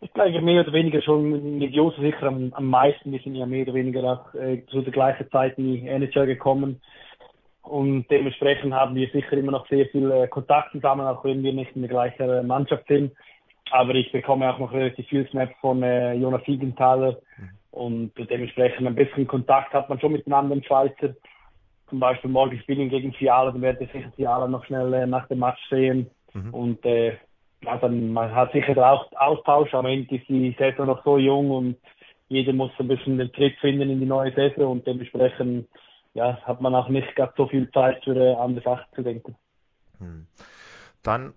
Ich 0.00 0.12
glaube 0.12 0.38
mehr 0.42 0.60
oder 0.60 0.72
weniger 0.72 1.00
schon 1.00 1.58
mit 1.58 1.72
Josi 1.72 2.00
sicher 2.02 2.24
am, 2.24 2.52
am 2.52 2.68
meisten. 2.68 3.10
Wir 3.10 3.20
sind 3.20 3.36
ja 3.36 3.46
mehr 3.46 3.62
oder 3.62 3.74
weniger 3.74 4.04
auch 4.04 4.34
äh, 4.34 4.64
zu 4.66 4.82
der 4.82 4.92
gleichen 4.92 5.30
Zeit 5.30 5.56
in 5.56 5.72
die 5.72 5.88
NHL 5.88 6.26
gekommen. 6.26 6.80
Und 7.64 8.06
dementsprechend 8.10 8.74
haben 8.74 8.94
wir 8.94 9.08
sicher 9.08 9.32
immer 9.32 9.52
noch 9.52 9.66
sehr 9.68 9.86
viel 9.86 10.10
äh, 10.10 10.28
Kontakt 10.28 10.72
zusammen, 10.72 11.06
auch 11.06 11.24
wenn 11.24 11.42
wir 11.42 11.52
nicht 11.52 11.74
in 11.74 11.82
der 11.82 11.90
gleichen 11.90 12.28
äh, 12.28 12.42
Mannschaft 12.42 12.86
sind. 12.88 13.12
Aber 13.70 13.94
ich 13.94 14.12
bekomme 14.12 14.52
auch 14.52 14.58
noch 14.58 14.72
relativ 14.72 15.08
viel 15.08 15.26
Snaps 15.30 15.54
von 15.60 15.82
äh, 15.82 16.12
Jonas 16.12 16.44
Siegenthaler. 16.44 17.18
Mhm. 17.38 17.50
Und 17.70 18.12
dementsprechend 18.30 18.86
ein 18.86 18.94
bisschen 18.94 19.26
Kontakt 19.26 19.72
hat 19.72 19.88
man 19.88 19.98
schon 19.98 20.12
mit 20.12 20.26
den 20.26 20.34
anderen 20.34 20.62
Schweizer. 20.62 21.14
Zum 21.88 22.00
Beispiel 22.00 22.30
morgen 22.30 22.58
spielen 22.60 22.90
gegen 22.90 23.12
Fiala, 23.14 23.50
dann 23.50 23.62
werde 23.62 23.84
ich 23.84 23.92
sicher 23.92 24.12
Fiala 24.14 24.46
noch 24.46 24.64
schnell 24.66 24.92
äh, 24.92 25.06
nach 25.06 25.26
dem 25.28 25.38
Match 25.38 25.60
sehen. 25.70 26.10
Mhm. 26.34 26.54
Und 26.54 26.84
äh, 26.84 27.16
also 27.64 27.88
man 27.88 28.34
hat 28.34 28.52
sicher 28.52 28.76
auch 28.76 29.10
Austausch. 29.16 29.72
Am 29.72 29.86
Ende 29.86 30.14
ist 30.14 30.28
die 30.28 30.54
Saison 30.58 30.86
noch 30.86 31.02
so 31.02 31.16
jung 31.16 31.50
und 31.50 31.76
jeder 32.28 32.52
muss 32.52 32.72
ein 32.78 32.88
bisschen 32.88 33.16
den 33.16 33.32
Tritt 33.32 33.56
finden 33.60 33.90
in 33.90 34.00
die 34.00 34.06
neue 34.06 34.32
Saison 34.34 34.72
und 34.72 34.86
dementsprechend 34.86 35.66
ja, 36.14 36.40
hat 36.42 36.60
man 36.60 36.74
auch 36.74 36.88
nicht 36.88 37.14
ganz 37.16 37.32
so 37.36 37.46
viel 37.48 37.70
Zeit 37.72 38.02
für 38.04 38.16
äh, 38.16 38.34
andere 38.34 38.64
Sachen 38.64 38.86
zu 38.94 39.02
denken. 39.02 39.36
Hm. 39.98 40.26
Dann 41.02 41.34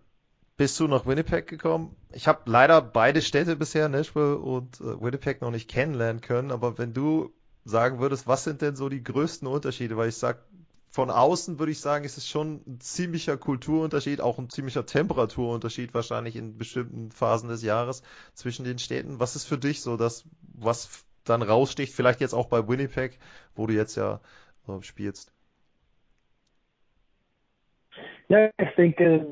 bist 0.56 0.80
du 0.80 0.88
nach 0.88 1.06
Winnipeg 1.06 1.48
gekommen. 1.48 1.96
Ich 2.12 2.28
habe 2.28 2.42
leider 2.46 2.82
beide 2.82 3.22
Städte 3.22 3.56
bisher, 3.56 3.90
Nashville 3.90 4.38
und 4.38 4.80
äh, 4.80 5.02
Winnipeg, 5.02 5.42
noch 5.42 5.52
nicht 5.52 5.70
kennenlernen 5.70 6.22
können. 6.22 6.52
Aber 6.52 6.78
wenn 6.78 6.94
du 6.94 7.34
sagen 7.66 8.00
würdest, 8.00 8.28
was 8.28 8.44
sind 8.44 8.62
denn 8.62 8.76
so 8.76 8.88
die 8.90 9.04
größten 9.04 9.48
Unterschiede? 9.48 9.98
Weil 9.98 10.10
ich 10.10 10.18
sag, 10.18 10.44
von 10.90 11.10
außen 11.10 11.60
würde 11.60 11.72
ich 11.72 11.80
sagen, 11.80 12.06
ist 12.06 12.18
es 12.18 12.28
schon 12.28 12.62
ein 12.66 12.80
ziemlicher 12.80 13.38
Kulturunterschied, 13.38 14.22
auch 14.22 14.40
ein 14.40 14.50
ziemlicher 14.50 14.86
Temperaturunterschied 14.86 15.94
wahrscheinlich 15.94 16.36
in 16.36 16.58
bestimmten 16.58 17.12
Phasen 17.12 17.50
des 17.50 17.62
Jahres 17.62 18.02
zwischen 18.34 18.64
den 18.64 18.80
Städten. 18.80 19.20
Was 19.20 19.36
ist 19.36 19.46
für 19.46 19.58
dich 19.58 19.82
so 19.82 19.98
das, 19.98 20.24
was 20.54 21.04
dann 21.24 21.42
raussticht? 21.42 21.94
Vielleicht 21.94 22.22
jetzt 22.22 22.34
auch 22.34 22.48
bei 22.48 22.68
Winnipeg, 22.68 23.20
wo 23.56 23.68
du 23.68 23.74
jetzt 23.74 23.96
ja 23.96 24.22
äh, 24.68 24.82
spielst? 24.82 25.34
Ja, 28.30 28.50
ich 28.58 28.76
denke, 28.76 29.26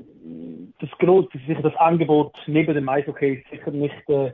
das 0.79 0.89
große, 0.99 1.37
sicher 1.47 1.61
das 1.61 1.75
Angebot 1.75 2.33
neben 2.47 2.73
dem 2.73 2.87
Eishockey 2.87 3.35
ist 3.35 3.49
sicher 3.49 3.71
nicht, 3.71 4.09
äh, 4.09 4.31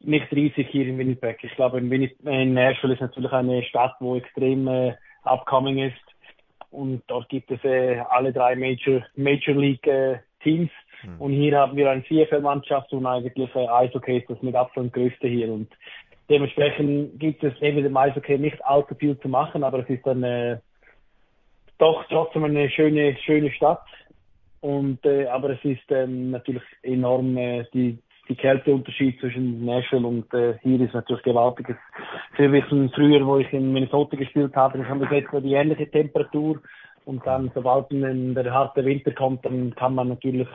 nicht 0.00 0.30
riesig 0.32 0.68
hier 0.70 0.86
in 0.86 0.98
Winnipeg. 0.98 1.42
Ich 1.42 1.54
glaube, 1.56 1.78
in, 1.78 1.90
Winnipeg, 1.90 2.18
in 2.24 2.54
Nashville 2.54 2.94
ist 2.94 3.00
natürlich 3.00 3.32
eine 3.32 3.62
Stadt, 3.64 3.96
wo 4.00 4.16
extrem 4.16 4.68
äh, 4.68 4.94
upcoming 5.24 5.78
ist. 5.78 5.96
Und 6.70 7.02
dort 7.08 7.28
gibt 7.28 7.50
es 7.50 7.62
äh, 7.64 7.98
alle 8.08 8.32
drei 8.32 8.56
Major, 8.56 9.04
Major 9.16 9.54
League 9.54 9.86
äh, 9.86 10.18
Teams. 10.42 10.70
Hm. 11.02 11.20
Und 11.20 11.32
hier 11.32 11.58
haben 11.58 11.76
wir 11.76 11.90
eine 11.90 12.04
CFL-Mannschaft 12.04 12.92
und 12.92 13.06
eigentlich 13.06 13.54
äh, 13.54 13.66
Eishockey 13.66 14.18
ist 14.18 14.30
das 14.30 14.40
mit 14.42 14.54
Abstand 14.54 14.92
größte 14.92 15.28
hier. 15.28 15.52
Und 15.52 15.68
Dementsprechend 16.28 17.18
gibt 17.18 17.42
es 17.44 17.60
eben 17.60 17.84
im 17.84 17.96
Eishockey 17.96 18.38
nicht 18.38 18.64
allzu 18.64 18.94
viel 18.94 19.18
zu 19.18 19.28
machen, 19.28 19.64
aber 19.64 19.80
es 19.80 19.88
ist 19.88 20.06
dann 20.06 20.22
äh, 20.22 20.58
doch 21.78 22.04
trotzdem 22.08 22.44
eine 22.44 22.70
schöne, 22.70 23.16
schöne 23.24 23.50
Stadt. 23.50 23.84
Und, 24.60 25.04
äh, 25.04 25.26
aber 25.26 25.50
es 25.50 25.64
ist 25.64 25.90
ähm, 25.90 26.30
natürlich 26.30 26.62
enorm 26.82 27.36
äh, 27.36 27.64
die, 27.74 27.98
die 28.28 28.36
Kälteunterschied 28.36 29.18
zwischen 29.18 29.64
Nashville 29.64 30.06
und 30.06 30.32
äh, 30.32 30.56
hier 30.62 30.80
ist 30.80 30.94
natürlich 30.94 31.24
gewaltig. 31.24 31.74
Wir 32.36 32.52
wissen 32.52 32.90
früher, 32.94 33.26
wo 33.26 33.38
ich 33.38 33.52
in 33.52 33.72
Minnesota 33.72 34.16
gespielt 34.16 34.54
habe, 34.54 34.78
ich 34.78 34.88
habe 34.88 35.08
jetzt 35.12 35.32
die 35.32 35.54
ähnliche 35.54 35.90
Temperatur 35.90 36.62
und 37.04 37.26
dann, 37.26 37.50
sobald 37.54 37.90
dann 37.90 38.34
der 38.34 38.54
harte 38.54 38.84
Winter 38.84 39.10
kommt, 39.10 39.44
dann 39.44 39.74
kann 39.74 39.96
man 39.96 40.10
natürlich 40.10 40.48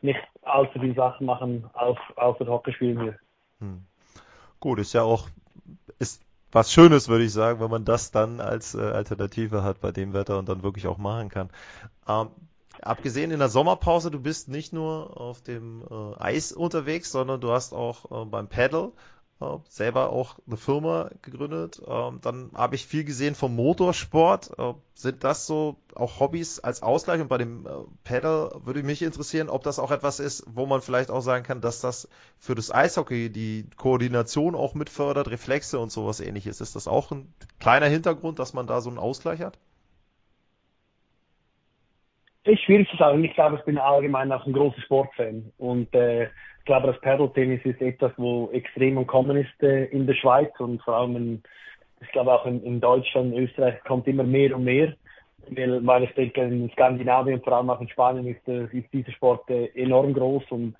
nicht 0.00 0.20
allzu 0.42 0.80
viele 0.80 0.94
Sachen 0.94 1.26
machen, 1.26 1.64
außer 1.74 2.46
Hockey 2.46 2.72
spielen 2.72 3.02
hier. 3.02 3.18
Hm. 3.60 3.84
Gut, 4.60 4.78
ist 4.78 4.92
ja 4.92 5.02
auch 5.02 5.28
ist 5.98 6.22
was 6.52 6.72
Schönes, 6.72 7.08
würde 7.08 7.24
ich 7.24 7.32
sagen, 7.32 7.60
wenn 7.60 7.70
man 7.70 7.84
das 7.84 8.10
dann 8.10 8.40
als 8.40 8.74
äh, 8.74 8.80
Alternative 8.80 9.62
hat 9.62 9.80
bei 9.80 9.92
dem 9.92 10.12
Wetter 10.12 10.38
und 10.38 10.48
dann 10.48 10.62
wirklich 10.62 10.86
auch 10.86 10.98
machen 10.98 11.28
kann. 11.28 11.50
Ähm, 12.08 12.28
abgesehen 12.82 13.30
in 13.30 13.38
der 13.38 13.48
Sommerpause, 13.48 14.10
du 14.10 14.20
bist 14.20 14.48
nicht 14.48 14.72
nur 14.72 15.20
auf 15.20 15.42
dem 15.42 15.84
äh, 15.88 16.18
Eis 16.18 16.52
unterwegs, 16.52 17.12
sondern 17.12 17.40
du 17.40 17.52
hast 17.52 17.72
auch 17.72 18.10
äh, 18.10 18.24
beim 18.24 18.48
Paddle 18.48 18.92
äh, 19.40 19.56
selber 19.68 20.10
auch 20.10 20.36
eine 20.46 20.56
Firma 20.56 21.10
gegründet. 21.22 21.80
Ähm, 21.86 22.20
dann 22.22 22.50
habe 22.54 22.74
ich 22.74 22.86
viel 22.86 23.04
gesehen 23.04 23.34
vom 23.34 23.56
Motorsport. 23.56 24.50
Äh, 24.58 24.74
sind 24.94 25.24
das 25.24 25.46
so 25.46 25.76
auch 25.94 26.20
Hobbys 26.20 26.60
als 26.60 26.82
Ausgleich? 26.82 27.20
Und 27.20 27.28
bei 27.28 27.38
dem 27.38 27.66
äh, 27.66 27.70
Pedal 28.04 28.52
würde 28.64 28.82
mich 28.82 29.02
interessieren, 29.02 29.48
ob 29.48 29.62
das 29.62 29.78
auch 29.78 29.90
etwas 29.90 30.20
ist, 30.20 30.44
wo 30.46 30.66
man 30.66 30.82
vielleicht 30.82 31.10
auch 31.10 31.22
sagen 31.22 31.44
kann, 31.44 31.60
dass 31.60 31.80
das 31.80 32.08
für 32.38 32.54
das 32.54 32.72
Eishockey 32.72 33.30
die 33.30 33.66
Koordination 33.76 34.54
auch 34.54 34.74
mitfördert, 34.74 35.30
Reflexe 35.30 35.78
und 35.78 35.90
sowas 35.90 36.20
ähnliches. 36.20 36.60
Ist 36.60 36.76
das 36.76 36.86
auch 36.86 37.10
ein 37.10 37.32
kleiner 37.58 37.86
Hintergrund, 37.86 38.38
dass 38.38 38.52
man 38.52 38.66
da 38.66 38.80
so 38.80 38.90
einen 38.90 38.98
Ausgleich 38.98 39.40
hat? 39.40 39.58
Ist 42.44 42.62
schwierig 42.62 42.88
zu 42.90 42.96
sagen. 42.96 43.22
Ich 43.24 43.34
glaube, 43.34 43.56
ich 43.56 43.64
bin 43.64 43.78
allgemein 43.78 44.32
auch 44.32 44.46
ein 44.46 44.52
großer 44.52 44.80
Sportfan. 44.82 45.52
Und 45.58 45.94
äh, 45.94 46.28
ich 46.60 46.66
glaube, 46.66 46.88
das 46.88 47.00
Paddle-Tennis 47.00 47.64
ist 47.64 47.80
etwas, 47.80 48.12
wo 48.16 48.50
extrem 48.52 48.98
am 48.98 49.06
Kommen 49.06 49.36
ist 49.36 49.62
äh, 49.62 49.86
in 49.86 50.06
der 50.06 50.14
Schweiz 50.14 50.52
und 50.58 50.82
vor 50.82 50.94
allem, 50.94 51.16
in, 51.16 51.42
ich 52.00 52.12
glaube 52.12 52.32
auch 52.32 52.44
in, 52.46 52.62
in 52.62 52.80
Deutschland, 52.80 53.34
Österreich 53.34 53.82
kommt 53.84 54.06
immer 54.06 54.24
mehr 54.24 54.54
und 54.54 54.64
mehr. 54.64 54.94
Weil, 55.48 55.84
weil 55.84 56.04
ich 56.04 56.12
denke, 56.12 56.42
in 56.42 56.70
Skandinavien, 56.70 57.42
vor 57.42 57.54
allem 57.54 57.70
auch 57.70 57.80
in 57.80 57.88
Spanien, 57.88 58.26
ist, 58.26 58.46
äh, 58.46 58.64
ist 58.76 58.92
dieser 58.92 59.10
Sport 59.12 59.48
äh, 59.50 59.66
enorm 59.74 60.12
groß 60.12 60.44
und 60.50 60.76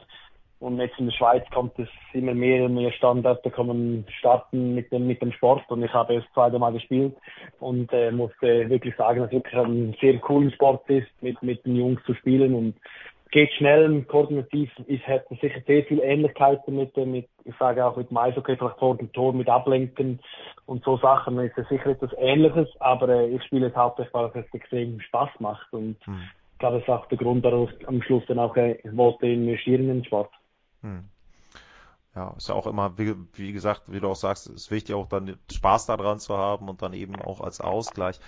und 0.61 0.79
jetzt 0.79 0.99
in 0.99 1.07
der 1.07 1.15
Schweiz 1.15 1.43
kommt 1.55 1.79
es 1.79 1.89
immer 2.13 2.35
mehr 2.35 2.67
und 2.67 2.75
mehr 2.75 2.93
Standard, 2.93 3.45
da 3.45 3.49
kann 3.49 3.69
man 3.69 4.05
starten 4.19 4.75
mit 4.75 4.93
dem, 4.93 5.07
mit 5.07 5.23
dem 5.23 5.33
Sport. 5.33 5.63
Und 5.71 5.83
ich 5.83 5.93
habe 5.95 6.17
es 6.17 6.25
zweimal 6.35 6.75
gespielt 6.75 7.17
und 7.61 7.91
äh, 7.95 8.11
musste 8.11 8.69
wirklich 8.69 8.95
sagen, 8.97 9.21
dass 9.21 9.29
es 9.29 9.33
wirklich 9.33 9.55
ein 9.55 9.97
sehr 10.03 10.19
cooler 10.19 10.51
Sport 10.51 10.89
ist, 10.91 11.09
mit, 11.23 11.43
mit 11.43 11.65
den 11.65 11.77
Jungs 11.77 12.05
zu 12.05 12.13
spielen 12.13 12.55
und 12.55 12.75
geht 13.31 13.53
schnell, 13.55 14.03
koordinativ 14.03 14.71
ist, 14.87 15.07
hat 15.07 15.27
sicher 15.41 15.61
sehr 15.67 15.85
viel 15.85 16.01
Ähnlichkeiten 16.01 16.77
mit, 16.77 16.97
mit, 16.97 17.29
ich 17.45 17.55
sage 17.59 17.85
auch 17.85 17.97
mit 17.97 18.11
dem 18.11 18.17
Eishockey, 18.17 18.57
vielleicht 18.57 18.79
Tor 18.79 18.99
und 18.99 19.13
Tor 19.13 19.33
mit 19.33 19.49
Ablenken 19.49 20.21
und 20.67 20.85
so 20.85 20.97
Sachen 20.99 21.39
ist 21.39 21.57
es 21.57 21.69
sicher 21.69 21.91
etwas 21.91 22.11
Ähnliches, 22.19 22.69
aber 22.81 23.09
äh, 23.09 23.29
ich 23.29 23.43
spiele 23.45 23.69
es 23.69 23.77
hauptsächlich, 23.77 24.15
weil 24.15 24.31
es 24.35 24.55
extrem 24.55 25.01
Spaß 25.01 25.31
macht 25.39 25.73
und 25.73 25.97
hm. 26.05 26.21
ich 26.53 26.59
glaube, 26.59 26.77
das 26.77 26.83
ist 26.85 26.91
auch 26.91 27.07
der 27.07 27.19
Grund, 27.19 27.45
warum 27.45 27.69
ich 27.69 27.89
am 27.89 28.03
Schluss 28.03 28.25
dann 28.27 28.39
auch 28.39 28.57
äh, 28.57 28.79
wollte 28.93 29.27
investieren 29.27 29.83
in 29.83 29.89
den 29.89 30.05
Sport. 30.05 30.31
Ja, 32.15 32.35
ist 32.37 32.49
ja 32.49 32.57
auch 32.57 32.67
immer, 32.67 32.99
wie, 32.99 33.15
wie, 33.35 33.53
gesagt, 33.53 33.83
wie 33.87 34.01
du 34.01 34.09
auch 34.09 34.17
sagst, 34.17 34.49
ist 34.49 34.73
wichtig 34.73 34.97
auch 34.97 35.09
dann 35.09 35.39
Spaß 35.51 35.87
daran 35.87 36.19
zu 36.19 36.37
haben 36.37 36.69
und 36.69 36.83
dann 36.83 36.93
eben 36.93 37.15
auch 37.23 37.41
als 37.41 37.61
Ausgleich. 37.61 38.19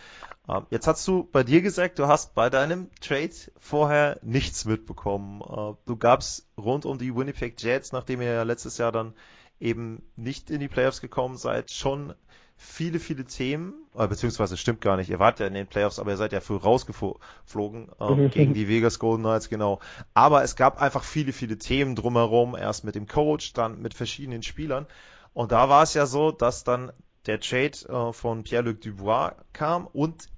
Ähm, 0.48 0.66
jetzt 0.70 0.86
hast 0.86 1.06
du 1.08 1.24
bei 1.24 1.42
dir 1.42 1.62
gesagt, 1.62 1.98
du 1.98 2.06
hast 2.06 2.34
bei 2.34 2.48
deinem 2.48 2.90
Trade 3.00 3.32
vorher 3.58 4.20
nichts 4.22 4.64
mitbekommen. 4.66 5.40
Äh, 5.40 5.74
du 5.84 5.96
gabst 5.96 6.48
rund 6.56 6.84
um 6.84 6.98
die 6.98 7.16
Winnipeg 7.16 7.60
Jets, 7.60 7.90
nachdem 7.90 8.20
ihr 8.20 8.32
ja 8.32 8.42
letztes 8.44 8.78
Jahr 8.78 8.92
dann 8.92 9.14
eben 9.58 10.02
nicht 10.14 10.50
in 10.50 10.60
die 10.60 10.68
Playoffs 10.68 11.00
gekommen 11.00 11.36
seid, 11.36 11.72
schon 11.72 12.14
viele, 12.62 13.00
viele 13.00 13.24
Themen, 13.24 13.74
äh, 13.96 14.06
beziehungsweise 14.06 14.56
stimmt 14.56 14.80
gar 14.80 14.96
nicht, 14.96 15.10
ihr 15.10 15.18
wart 15.18 15.40
ja 15.40 15.46
in 15.46 15.54
den 15.54 15.66
Playoffs, 15.66 15.98
aber 15.98 16.12
ihr 16.12 16.16
seid 16.16 16.32
ja 16.32 16.40
früh 16.40 16.56
rausgeflogen 16.56 17.90
ähm, 18.00 18.30
gegen 18.30 18.54
die 18.54 18.68
Vegas 18.68 18.98
Golden 18.98 19.24
Knights, 19.24 19.48
genau. 19.48 19.80
Aber 20.14 20.42
es 20.42 20.56
gab 20.56 20.80
einfach 20.80 21.04
viele, 21.04 21.32
viele 21.32 21.58
Themen 21.58 21.96
drumherum, 21.96 22.56
erst 22.56 22.84
mit 22.84 22.94
dem 22.94 23.06
Coach, 23.06 23.52
dann 23.52 23.82
mit 23.82 23.94
verschiedenen 23.94 24.42
Spielern. 24.42 24.86
Und 25.34 25.52
da 25.52 25.68
war 25.68 25.82
es 25.82 25.94
ja 25.94 26.06
so, 26.06 26.30
dass 26.30 26.64
dann 26.64 26.92
der 27.26 27.40
Trade 27.40 27.72
äh, 27.88 28.12
von 28.12 28.44
Pierre-Luc 28.44 28.80
Dubois 28.80 29.32
kam 29.52 29.86
und 29.86 30.28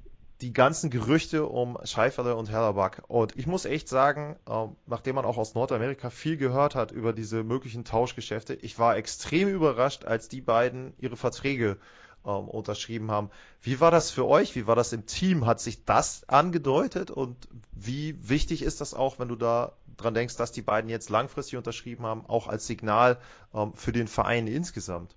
die 0.41 0.53
ganzen 0.53 0.91
Gerüchte 0.91 1.47
um 1.47 1.79
Scheifele 1.85 2.37
und 2.37 2.51
Hellerback. 2.51 3.03
Und 3.09 3.37
ich 3.37 3.47
muss 3.47 3.65
echt 3.65 3.89
sagen, 3.89 4.37
äh, 4.49 4.67
nachdem 4.87 5.15
man 5.15 5.25
auch 5.25 5.39
aus 5.39 5.55
Nordamerika 5.55 6.11
viel 6.11 6.37
gehört 6.37 6.75
hat 6.75 6.91
über 6.91 7.13
diese 7.13 7.45
möglichen 7.45 7.85
Tauschgeschäfte, 7.85 8.55
ich 8.55 8.79
war 8.79 8.97
extrem 8.97 9.49
überrascht, 9.49 10.05
als 10.05 10.29
die 10.29 10.41
beiden 10.41 10.95
ihre 10.99 11.17
Verträge 11.17 11.79
ähm, 12.27 12.49
unterschrieben 12.49 13.11
haben. 13.11 13.31
Wie 13.63 13.81
war 13.81 13.91
das 13.91 14.11
für 14.11 14.27
euch? 14.27 14.57
Wie 14.57 14.67
war 14.67 14.77
das 14.77 14.93
im 14.93 15.07
Team? 15.07 15.47
Hat 15.47 15.61
sich 15.61 15.85
das 15.85 16.29
angedeutet? 16.29 17.11
Und 17.11 17.37
wie 17.73 18.17
wichtig 18.29 18.63
ist 18.63 18.81
das 18.81 18.95
auch, 18.95 19.19
wenn 19.19 19.29
du 19.29 19.37
da 19.37 19.73
dran 19.97 20.15
denkst, 20.15 20.37
dass 20.37 20.53
die 20.53 20.63
beiden 20.63 20.91
jetzt 20.91 21.11
langfristig 21.11 21.57
unterschrieben 21.57 22.05
haben, 22.05 22.25
auch 22.27 22.49
als 22.49 22.67
Signal 22.67 23.19
ähm, 23.55 23.73
für 23.75 23.93
den 23.93 24.09
Verein 24.09 24.47
insgesamt? 24.47 25.15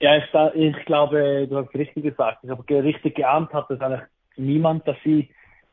Ja, 0.00 0.16
ich, 0.16 0.24
ich 0.54 0.84
glaube, 0.84 1.46
du 1.48 1.56
hast 1.56 1.74
richtig 1.74 2.02
gesagt. 2.02 2.44
Ich 2.44 2.50
habe 2.50 2.64
richtig 2.82 3.14
geahnt, 3.14 3.52
hat 3.52 3.70
das 3.70 3.80
eigentlich 3.80 4.02
niemand, 4.36 4.86
dass 4.86 4.96
sie 5.04 5.30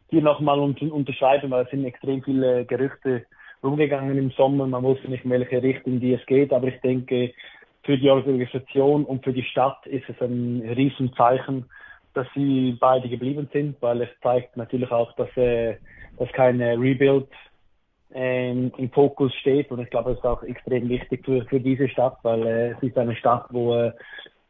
hier 0.10 0.22
nochmal 0.22 0.60
unterschreiben, 0.60 1.51
weil 1.51 1.65
es 1.65 1.72
sind 1.72 1.86
extrem 1.86 2.22
viele 2.24 2.65
Gerüchte 2.65 3.25
rumgegangen 3.63 4.18
im 4.18 4.32
Sommer. 4.32 4.68
Man 4.68 4.84
wusste 4.84 5.10
nicht, 5.10 5.25
in 5.25 5.32
welche 5.32 5.62
Richtung 5.62 6.00
die 6.00 6.13
es 6.13 6.25
geht, 6.25 6.53
aber 6.53 6.68
ich 6.68 6.80
denke, 6.82 7.34
für 7.83 7.97
die 7.97 8.09
Organisation 8.09 9.05
und 9.05 9.23
für 9.23 9.33
die 9.33 9.43
Stadt 9.43 9.85
ist 9.88 10.07
es 10.09 10.21
ein 10.21 10.61
Riesenzeichen, 10.61 11.65
dass 12.13 12.27
sie 12.35 12.77
beide 12.79 13.09
geblieben 13.09 13.50
sind, 13.51 13.81
weil 13.81 14.01
es 14.01 14.09
zeigt 14.21 14.57
natürlich 14.57 14.91
auch, 14.91 15.13
dass, 15.13 15.35
äh, 15.38 15.77
dass 16.17 16.31
kein 16.33 16.61
Rebuild 16.61 17.27
ähm, 18.13 18.71
im 18.77 18.91
Fokus 18.91 19.33
steht 19.35 19.71
und 19.71 19.79
ich 19.79 19.89
glaube, 19.89 20.11
es 20.11 20.17
ist 20.17 20.25
auch 20.25 20.43
extrem 20.43 20.89
wichtig 20.89 21.23
für, 21.25 21.45
für 21.45 21.59
diese 21.59 21.88
Stadt, 21.88 22.17
weil 22.23 22.45
äh, 22.45 22.69
es 22.71 22.83
ist 22.83 22.97
eine 22.97 23.15
Stadt, 23.15 23.45
wo, 23.50 23.73
äh, 23.75 23.93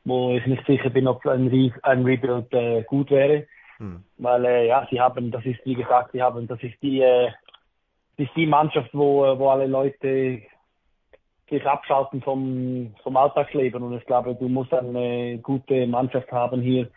wo 0.04 0.32
ich 0.36 0.46
nicht 0.48 0.66
sicher 0.66 0.90
bin, 0.90 1.08
ob 1.08 1.26
ein, 1.28 1.48
Re 1.48 1.72
ein 1.84 2.04
Rebuild 2.04 2.52
äh, 2.54 2.84
gut 2.84 3.12
wäre, 3.12 3.46
hm. 3.78 4.04
weil 4.18 4.46
äh, 4.46 4.68
ja, 4.68 4.88
sie 4.90 5.00
haben, 5.00 5.32
das 5.32 5.46
ist 5.46 5.64
wie 5.64 5.76
gesagt, 5.76 6.12
sie 6.14 6.22
haben, 6.22 6.48
das 6.48 6.62
ist 6.64 6.82
die, 6.82 7.02
äh, 7.02 7.30
das 8.18 8.28
ist 8.28 8.36
die 8.36 8.48
Mannschaft, 8.48 8.90
wo, 8.94 9.38
wo 9.38 9.50
alle 9.50 9.68
Leute 9.68 10.42
sich 11.52 11.66
abschalten 11.66 12.22
vom, 12.22 12.96
vom 13.04 13.18
Alltagsleben 13.18 13.84
und 13.84 13.94
ich 13.98 14.06
glaube, 14.06 14.34
du 14.34 14.48
musst 14.48 14.74
eine 14.74 15.38
gute 15.40 15.86
Mannschaft 15.86 16.32
haben 16.32 16.62
hier, 16.62 16.90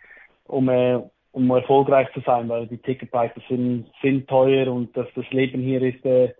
um, 0.47 0.69
äh, 0.69 0.99
um 1.33 1.51
erfolgreich 1.51 2.07
zu 2.13 2.21
sein, 2.21 2.47
weil 2.47 2.65
die 2.67 2.77
Ticketpreise 2.77 3.41
sind, 3.49 3.87
sind 4.01 4.27
teuer 4.27 4.71
und 4.71 4.95
das, 4.95 5.07
das 5.13 5.29
Leben 5.31 5.61
hier 5.61 5.81
ist, 5.81 6.03
äh, 6.05 6.33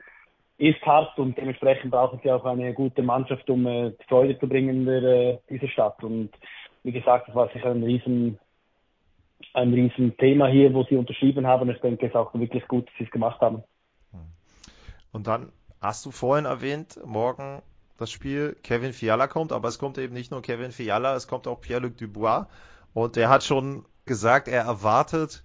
ist 0.57 0.81
hart 0.85 1.19
und 1.19 1.37
dementsprechend 1.37 1.91
brauchen 1.91 2.19
sie 2.23 2.31
auch 2.31 2.45
eine 2.45 2.73
gute 2.73 3.03
Mannschaft, 3.03 3.49
um 3.49 3.67
äh, 3.67 3.91
Freude 4.07 4.39
zu 4.39 4.47
bringen 4.47 4.69
in 4.69 4.85
der, 4.85 5.03
äh, 5.03 5.37
dieser 5.49 5.67
Stadt. 5.67 6.01
Und 6.01 6.29
wie 6.83 6.93
gesagt, 6.93 7.27
das 7.27 7.35
war 7.35 7.49
sicher 7.49 7.71
ein 7.71 7.83
riesen, 7.83 8.39
ein 9.53 9.73
riesen 9.73 10.15
Thema 10.17 10.47
hier, 10.47 10.73
wo 10.73 10.83
sie 10.83 10.95
unterschrieben 10.95 11.45
haben. 11.45 11.69
Ich 11.69 11.81
denke, 11.81 12.05
es 12.05 12.11
ist 12.13 12.15
auch 12.15 12.33
wirklich 12.33 12.65
gut, 12.69 12.87
dass 12.87 12.95
sie 12.97 13.03
es 13.03 13.11
gemacht 13.11 13.41
haben. 13.41 13.61
Und 15.11 15.27
dann 15.27 15.51
hast 15.81 16.05
du 16.05 16.11
vorhin 16.11 16.45
erwähnt, 16.45 16.97
morgen 17.05 17.61
das 17.97 18.11
Spiel 18.11 18.57
Kevin 18.63 18.93
Fiala 18.93 19.27
kommt, 19.27 19.51
aber 19.51 19.67
es 19.67 19.79
kommt 19.79 19.97
eben 19.97 20.13
nicht 20.13 20.31
nur 20.31 20.41
Kevin 20.41 20.71
Fiala, 20.71 21.15
es 21.15 21.27
kommt 21.27 21.47
auch 21.47 21.61
Pierre-Luc 21.61 21.97
Dubois. 21.97 22.47
Und 22.93 23.15
der 23.15 23.29
hat 23.29 23.43
schon 23.43 23.85
gesagt, 24.05 24.47
er 24.47 24.63
erwartet, 24.63 25.43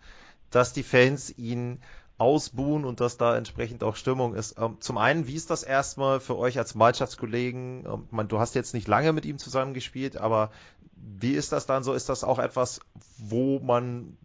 dass 0.51 0.73
die 0.73 0.83
Fans 0.83 1.37
ihn 1.39 1.81
ausbuhen 2.19 2.85
und 2.85 3.01
dass 3.01 3.17
da 3.17 3.37
entsprechend 3.37 3.83
auch 3.83 3.97
Stimmung 3.97 4.35
ist. 4.35 4.59
Ähm, 4.59 4.77
zum 4.81 4.99
einen, 4.99 5.27
wie 5.27 5.35
ist 5.35 5.49
das 5.49 5.63
erstmal 5.63 6.21
für 6.21 6.37
euch 6.37 6.59
als 6.59 6.75
Mannschaftskollegen? 6.75 7.87
Ähm, 8.13 8.29
du 8.29 8.39
hast 8.39 8.55
jetzt 8.55 8.75
nicht 8.75 8.89
lange 8.89 9.13
mit 9.13 9.25
ihm 9.25 9.39
zusammengespielt, 9.39 10.19
aber 10.19 10.51
wie 10.95 11.33
ist 11.33 11.53
das 11.53 11.65
dann 11.65 11.83
so? 11.83 11.95
Ist 11.95 12.11
das 12.11 12.23
auch 12.23 12.39
etwas, 12.39 12.81
wo 13.17 13.59
man 13.59 14.19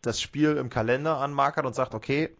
das 0.00 0.20
Spiel 0.20 0.56
im 0.56 0.70
Kalender 0.70 1.18
anmarkert 1.18 1.66
und 1.66 1.74
sagt, 1.74 1.94
okay, 1.94 2.30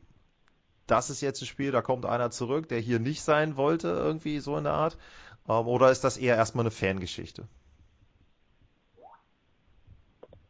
das 0.87 1.11
ist 1.11 1.21
jetzt 1.21 1.43
ein 1.43 1.47
Spiel, 1.47 1.73
da 1.73 1.83
kommt 1.83 2.07
einer 2.07 2.31
zurück, 2.31 2.69
der 2.69 2.81
hier 2.81 2.99
nicht 2.99 3.23
sein 3.23 3.57
wollte, 3.57 3.89
irgendwie 3.89 4.41
so 4.41 4.57
in 4.57 4.65
der 4.65 4.73
Art? 4.73 4.97
Ähm, 5.49 5.67
oder 5.67 5.91
ist 5.91 6.05
das 6.05 6.17
eher 6.17 6.37
erstmal 6.37 6.65
eine 6.65 6.71
Fangeschichte? 6.71 7.45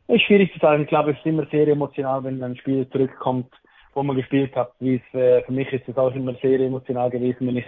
Ist 0.08 0.22
schwierig 0.24 0.52
zu 0.52 0.58
sagen. 0.58 0.82
Ich 0.82 0.88
glaube, 0.88 1.12
es 1.12 1.18
ist 1.18 1.26
immer 1.26 1.46
sehr 1.46 1.66
emotional, 1.68 2.22
wenn 2.24 2.42
ein 2.42 2.56
Spiel 2.56 2.86
zurückkommt, 2.90 3.50
wo 3.94 4.02
man 4.02 4.16
gespielt 4.16 4.54
hat. 4.54 4.72
Wie 4.78 4.96
es, 4.96 5.14
äh, 5.18 5.42
für 5.42 5.52
mich 5.52 5.72
ist 5.72 5.88
es 5.88 5.96
auch 5.96 6.14
immer 6.14 6.34
sehr 6.34 6.60
emotional 6.60 7.08
gewesen, 7.08 7.46
wenn 7.46 7.56
ich 7.56 7.64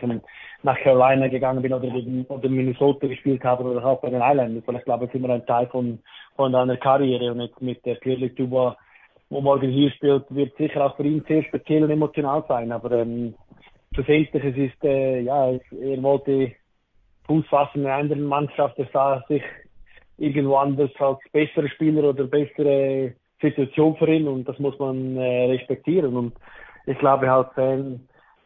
nach 0.63 0.79
Carolina 0.81 1.29
gegangen 1.29 1.63
bin 1.63 1.73
oder, 1.73 1.89
gegen, 1.89 2.27
Minnesota 2.55 3.07
gespielt 3.07 3.43
habe 3.45 3.65
oder 3.65 3.85
auch 3.85 4.01
bei 4.03 4.11
den 4.11 4.21
Islanders. 4.21 4.63
Weil 4.67 4.77
ich 4.77 4.85
glaube, 4.85 5.05
es 5.05 5.11
ist 5.11 5.17
immer 5.17 5.31
ein 5.31 5.47
Teil 5.47 5.69
von, 5.69 6.01
von 6.37 6.55
einer 6.55 6.77
Karriere. 6.77 7.33
Und 7.33 7.41
jetzt 7.41 7.63
mit 7.63 7.85
der 7.87 7.95
Pierre 7.95 8.29
Dubois, 8.29 8.77
wo 9.31 9.41
morgen 9.41 9.71
hier 9.71 9.91
spielt, 9.93 10.25
wird 10.29 10.55
sicher 10.59 10.85
auch 10.85 10.97
für 10.97 11.05
ihn 11.05 11.25
sehr 11.27 11.45
speziell 11.45 11.85
und 11.85 11.91
emotional 11.91 12.45
sein. 12.47 12.73
Aber 12.73 12.91
ähm, 12.93 13.35
schlussendlich, 13.95 14.45
es 14.45 14.57
ist, 14.57 14.85
äh, 14.85 15.21
ja, 15.21 15.51
er 15.51 16.03
wollte 16.03 16.53
Fuß 17.27 17.47
fassen 17.47 17.81
in 17.81 17.87
einer 17.87 17.97
anderen 17.97 18.25
Mannschaft. 18.25 18.79
Er 18.79 18.89
sah 18.93 19.25
sich 19.29 19.43
irgendwo 20.19 20.57
anders 20.57 20.91
als 20.99 21.19
bessere 21.33 21.69
Spieler 21.69 22.11
oder 22.11 22.25
bessere 22.25 23.15
Situation 23.41 23.97
für 23.97 24.09
ihn 24.09 24.29
und 24.29 24.49
das 24.49 24.59
muss 24.59 24.79
man 24.79 25.17
äh, 25.17 25.47
respektieren. 25.47 26.17
Und 26.17 26.35
ich 26.87 26.99
glaube, 26.99 27.31
als 27.31 27.53
Fan 27.55 28.01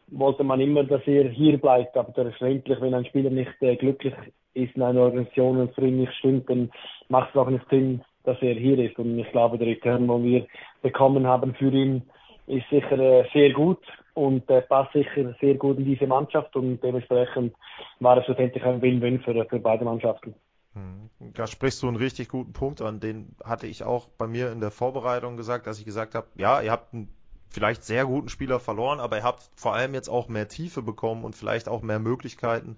wollte 0.07 0.43
man 0.43 0.59
immer, 0.59 0.83
dass 0.83 1.05
er 1.05 1.29
hier 1.29 1.57
bleibt. 1.57 1.95
Aber 1.95 2.11
selbstverständlich, 2.13 2.81
wenn 2.81 2.93
ein 2.93 3.05
Spieler 3.05 3.29
nicht 3.29 3.61
äh, 3.61 3.75
glücklich 3.75 4.13
ist 4.53 4.75
in 4.75 4.81
einer 4.81 5.01
Organisation 5.01 5.57
und 5.57 5.75
für 5.75 5.85
ihn 5.85 5.99
nicht 5.99 6.13
stimmt, 6.15 6.49
dann 6.49 6.71
macht 7.09 7.29
es 7.29 7.35
auch 7.35 7.49
nicht 7.49 7.67
Sinn, 7.69 8.01
dass 8.23 8.41
er 8.41 8.55
hier 8.55 8.79
ist. 8.79 8.97
Und 8.97 9.17
ich 9.19 9.31
glaube, 9.31 9.57
der 9.57 9.67
Return, 9.67 10.07
den 10.07 10.23
wir 10.23 10.45
bekommen 10.81 11.27
haben 11.27 11.53
für 11.55 11.71
ihn, 11.71 12.01
ist 12.47 12.67
sicher 12.69 12.97
äh, 12.97 13.25
sehr 13.33 13.51
gut 13.51 13.79
und 14.19 14.49
äh, 14.49 14.61
passt 14.61 14.91
sicher 14.91 15.33
sehr 15.39 15.55
gut 15.55 15.77
in 15.77 15.85
diese 15.85 16.05
Mannschaft 16.05 16.53
und 16.57 16.81
dementsprechend 16.81 17.55
war 18.01 18.17
es 18.17 18.25
schlussendlich 18.25 18.61
ein 18.65 18.81
Win-Win 18.81 19.21
für, 19.21 19.45
für 19.45 19.59
beide 19.59 19.85
Mannschaften. 19.85 20.35
Hm. 20.73 21.09
Da 21.33 21.47
sprichst 21.47 21.81
du 21.81 21.87
einen 21.87 21.95
richtig 21.95 22.27
guten 22.27 22.51
Punkt 22.51 22.81
an. 22.81 22.99
Den 22.99 23.37
hatte 23.45 23.65
ich 23.65 23.83
auch 23.83 24.09
bei 24.17 24.27
mir 24.27 24.51
in 24.51 24.59
der 24.59 24.71
Vorbereitung 24.71 25.37
gesagt, 25.37 25.67
dass 25.67 25.79
ich 25.79 25.85
gesagt 25.85 26.15
habe, 26.15 26.27
ja, 26.35 26.59
ihr 26.59 26.69
habt 26.69 26.93
einen 26.93 27.07
vielleicht 27.49 27.85
sehr 27.85 28.05
guten 28.05 28.27
Spieler 28.27 28.59
verloren, 28.59 28.99
aber 28.99 29.17
ihr 29.17 29.23
habt 29.23 29.49
vor 29.55 29.73
allem 29.73 29.93
jetzt 29.93 30.09
auch 30.09 30.27
mehr 30.27 30.49
Tiefe 30.49 30.81
bekommen 30.81 31.23
und 31.23 31.33
vielleicht 31.33 31.69
auch 31.69 31.81
mehr 31.81 31.99
Möglichkeiten, 31.99 32.75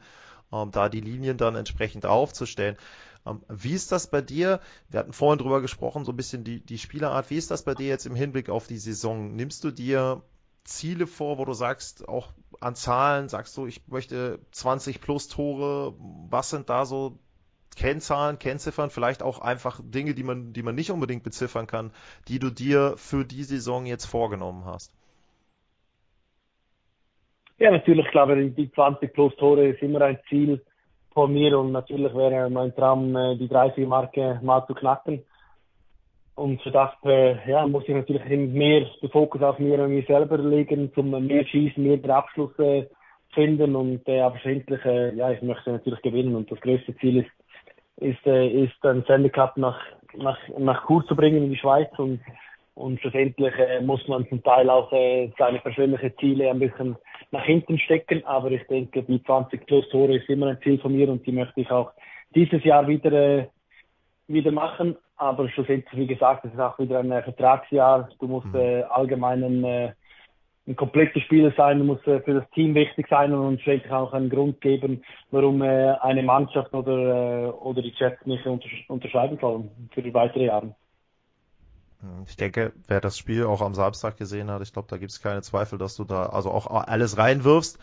ähm, 0.53 0.69
da 0.69 0.89
die 0.89 1.01
Linien 1.01 1.37
dann 1.37 1.55
entsprechend 1.55 2.05
aufzustellen. 2.05 2.77
Ähm, 3.25 3.41
wie 3.49 3.73
ist 3.73 3.91
das 3.91 4.11
bei 4.11 4.21
dir? 4.21 4.59
Wir 4.89 4.99
hatten 4.99 5.13
vorhin 5.13 5.39
drüber 5.39 5.59
gesprochen, 5.59 6.05
so 6.05 6.11
ein 6.11 6.17
bisschen 6.17 6.43
die, 6.43 6.59
die 6.63 6.77
Spielerart. 6.77 7.31
Wie 7.31 7.37
ist 7.37 7.49
das 7.49 7.63
bei 7.63 7.73
dir 7.73 7.87
jetzt 7.87 8.05
im 8.05 8.15
Hinblick 8.15 8.51
auf 8.51 8.67
die 8.67 8.77
Saison? 8.77 9.35
Nimmst 9.35 9.63
du 9.63 9.71
dir 9.71 10.21
Ziele 10.63 11.07
vor, 11.07 11.37
wo 11.37 11.45
du 11.45 11.53
sagst, 11.53 12.07
auch 12.07 12.33
an 12.59 12.75
Zahlen, 12.75 13.29
sagst 13.29 13.57
du, 13.57 13.65
ich 13.65 13.87
möchte 13.87 14.39
20 14.51 15.01
plus 15.01 15.27
Tore. 15.27 15.95
Was 16.29 16.49
sind 16.49 16.69
da 16.69 16.85
so 16.85 17.17
Kennzahlen, 17.75 18.37
Kennziffern, 18.37 18.89
vielleicht 18.89 19.23
auch 19.23 19.39
einfach 19.39 19.79
Dinge, 19.83 20.13
die 20.13 20.23
man, 20.23 20.53
die 20.53 20.63
man 20.63 20.75
nicht 20.75 20.91
unbedingt 20.91 21.23
beziffern 21.23 21.67
kann, 21.67 21.91
die 22.27 22.39
du 22.39 22.49
dir 22.49 22.95
für 22.97 23.25
die 23.25 23.43
Saison 23.43 23.85
jetzt 23.85 24.05
vorgenommen 24.05 24.65
hast? 24.65 24.93
Ja, 27.57 27.71
natürlich, 27.71 28.05
ich 28.05 28.11
glaube 28.11 28.49
die 28.49 28.71
20 28.71 29.13
plus 29.13 29.35
Tore 29.35 29.67
ist 29.67 29.81
immer 29.81 30.01
ein 30.01 30.19
Ziel 30.27 30.63
von 31.13 31.31
mir 31.31 31.57
und 31.59 31.71
natürlich 31.71 32.13
wäre 32.13 32.49
mein 32.49 32.75
Traum, 32.75 33.15
äh, 33.15 33.37
die 33.37 33.47
30-Marke 33.47 34.39
mal 34.41 34.65
zu 34.65 34.73
knacken. 34.73 35.23
Und 36.35 36.61
für 36.61 36.71
das 36.71 36.91
äh, 37.03 37.49
ja, 37.49 37.67
muss 37.67 37.83
ich 37.87 37.93
natürlich 37.93 38.23
mehr 38.25 38.85
den 39.01 39.09
Fokus 39.09 39.41
auf 39.41 39.59
mir 39.59 39.79
und 39.83 39.93
mir 39.93 40.03
selber 40.03 40.37
legen, 40.37 40.91
zum 40.93 41.11
mehr 41.27 41.45
Schießen, 41.45 41.83
mehr 41.83 41.97
den 41.97 42.11
Abschluss 42.11 42.57
äh, 42.59 42.85
finden. 43.33 43.75
Und 43.75 44.07
äh, 44.07 44.21
aber 44.21 44.37
schlussendlich, 44.39 44.83
äh, 44.85 45.15
ja, 45.15 45.31
ich 45.31 45.41
möchte 45.41 45.71
natürlich 45.71 46.01
gewinnen. 46.01 46.35
Und 46.35 46.51
das 46.51 46.59
größte 46.61 46.95
Ziel 46.97 47.17
ist, 47.17 47.31
ist, 47.97 48.25
äh, 48.25 48.47
ist 48.47 48.83
ein 48.85 49.03
Stanley 49.03 49.29
Cup 49.29 49.57
nach, 49.57 49.79
nach, 50.15 50.37
nach 50.57 50.87
Chur 50.87 51.05
zu 51.05 51.15
bringen 51.15 51.43
in 51.43 51.49
die 51.51 51.57
Schweiz. 51.57 51.89
Und, 51.97 52.21
und 52.75 52.99
schlussendlich 53.01 53.53
äh, 53.57 53.81
muss 53.81 54.07
man 54.07 54.27
zum 54.29 54.41
Teil 54.41 54.69
auch 54.69 54.91
äh, 54.93 55.31
seine 55.37 55.59
persönlichen 55.59 56.13
Ziele 56.19 56.49
ein 56.49 56.59
bisschen 56.59 56.95
nach 57.31 57.45
hinten 57.45 57.77
stecken, 57.79 58.25
aber 58.25 58.51
ich 58.51 58.65
denke, 58.67 59.03
die 59.03 59.23
20 59.23 59.65
plus 59.65 59.87
Tore 59.89 60.17
ist 60.17 60.29
immer 60.29 60.47
ein 60.47 60.59
Ziel 60.63 60.79
von 60.79 60.93
mir. 60.93 61.09
Und 61.09 61.25
die 61.25 61.31
möchte 61.31 61.61
ich 61.61 61.71
auch 61.71 61.91
dieses 62.35 62.63
Jahr 62.63 62.87
wieder, 62.87 63.11
äh, 63.11 63.47
wieder 64.27 64.51
machen, 64.51 64.97
aber 65.21 65.47
schlussendlich, 65.49 65.99
wie 65.99 66.07
gesagt, 66.07 66.45
es 66.45 66.53
ist 66.53 66.59
auch 66.59 66.79
wieder 66.79 66.99
ein 66.99 67.11
äh, 67.11 67.21
Vertragsjahr, 67.21 68.09
du 68.19 68.27
musst 68.27 68.47
mhm. 68.47 68.55
äh, 68.55 68.81
allgemeinen 68.83 69.63
äh, 69.63 69.93
ein 70.67 70.75
kompletter 70.75 71.19
Spieler 71.19 71.53
sein, 71.55 71.85
muss 71.85 72.05
äh, 72.07 72.21
für 72.21 72.33
das 72.33 72.49
Team 72.51 72.73
wichtig 72.73 73.05
sein 73.07 73.31
und 73.31 73.63
wirklich 73.65 73.91
auch 73.91 74.13
einen 74.13 74.31
Grund 74.31 74.61
geben, 74.61 75.03
warum 75.29 75.61
äh, 75.61 75.91
eine 76.01 76.23
Mannschaft 76.23 76.73
oder, 76.73 77.45
äh, 77.45 77.49
oder 77.49 77.83
die 77.83 77.93
Jets 77.95 78.25
nicht 78.25 78.45
unterscheiden 78.87 79.37
sollen 79.39 79.69
für 79.93 80.01
die 80.01 80.13
weiteren 80.13 80.41
Jahre. 80.41 80.75
Ich 82.25 82.35
denke, 82.35 82.73
wer 82.87 82.99
das 82.99 83.15
Spiel 83.15 83.45
auch 83.45 83.61
am 83.61 83.75
Samstag 83.75 84.17
gesehen 84.17 84.49
hat, 84.49 84.63
ich 84.63 84.73
glaube, 84.73 84.87
da 84.89 84.97
gibt 84.97 85.11
es 85.11 85.21
keine 85.21 85.43
Zweifel, 85.43 85.77
dass 85.77 85.95
du 85.95 86.03
da 86.03 86.25
also 86.27 86.49
auch 86.49 86.65
alles 86.65 87.19
reinwirfst. 87.19 87.77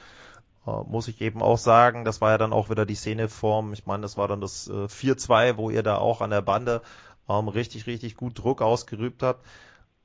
muss 0.88 1.06
ich 1.06 1.20
eben 1.20 1.40
auch 1.40 1.56
sagen, 1.56 2.04
das 2.04 2.20
war 2.20 2.32
ja 2.32 2.38
dann 2.38 2.52
auch 2.52 2.68
wieder 2.68 2.84
die 2.84 2.96
Szeneform. 2.96 3.72
Ich 3.74 3.86
meine, 3.86 4.02
das 4.02 4.18
war 4.18 4.26
dann 4.26 4.40
das 4.40 4.68
4-2, 4.68 5.56
wo 5.56 5.70
ihr 5.70 5.84
da 5.84 5.98
auch 5.98 6.20
an 6.20 6.30
der 6.30 6.42
Bande 6.42 6.82
ähm, 7.28 7.48
richtig, 7.48 7.86
richtig 7.86 8.16
gut 8.16 8.38
Druck 8.38 8.62
ausgerübt 8.62 9.22
habt. 9.22 9.44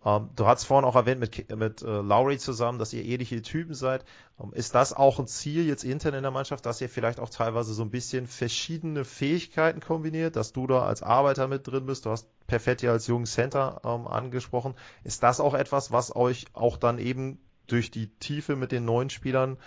Ähm, 0.06 0.30
du 0.36 0.46
hast 0.46 0.66
vorhin 0.66 0.86
auch 0.86 0.96
erwähnt 0.96 1.20
mit, 1.20 1.56
mit 1.56 1.82
äh, 1.82 1.86
Lowry 1.86 2.38
zusammen, 2.38 2.80
dass 2.80 2.94
ihr 2.94 3.06
ähnliche 3.06 3.42
Typen 3.42 3.74
seid. 3.74 4.04
Ähm, 4.40 4.52
ist 4.54 4.76
das 4.76 4.94
auch 4.94 5.20
ein 5.20 5.28
Ziel 5.28 5.66
jetzt 5.66 5.84
intern 5.84 6.14
in 6.14 6.24
der 6.24 6.32
Mannschaft, 6.32 6.66
dass 6.66 6.82
ihr 6.82 6.90
vielleicht 6.90 7.20
auch 7.20 7.30
teilweise 7.30 7.74
so 7.74 7.84
ein 7.84 7.92
bisschen 7.92 8.28
verschiedene 8.28 9.06
Fähigkeiten 9.06 9.80
kombiniert, 9.80 10.36
dass 10.36 10.54
du 10.54 10.68
da 10.68 10.84
als 10.84 11.04
Arbeiter 11.04 11.48
mit 11.48 11.68
drin 11.68 11.86
bist? 11.86 12.06
Du 12.06 12.10
hast 12.10 12.28
Perfetti 12.48 12.88
als 12.88 13.08
jungen 13.08 13.26
Center 13.26 13.82
ähm, 13.86 14.08
angesprochen. 14.08 14.76
Ist 15.04 15.24
das 15.24 15.40
auch 15.40 15.54
etwas, 15.54 15.92
was 15.92 16.16
euch 16.16 16.46
auch 16.54 16.78
dann 16.78 17.00
eben 17.00 17.40
durch 17.68 17.92
die 17.92 18.08
Tiefe 18.08 18.56
mit 18.56 18.72
den 18.72 18.84
neuen 18.86 19.10
Spielern 19.10 19.58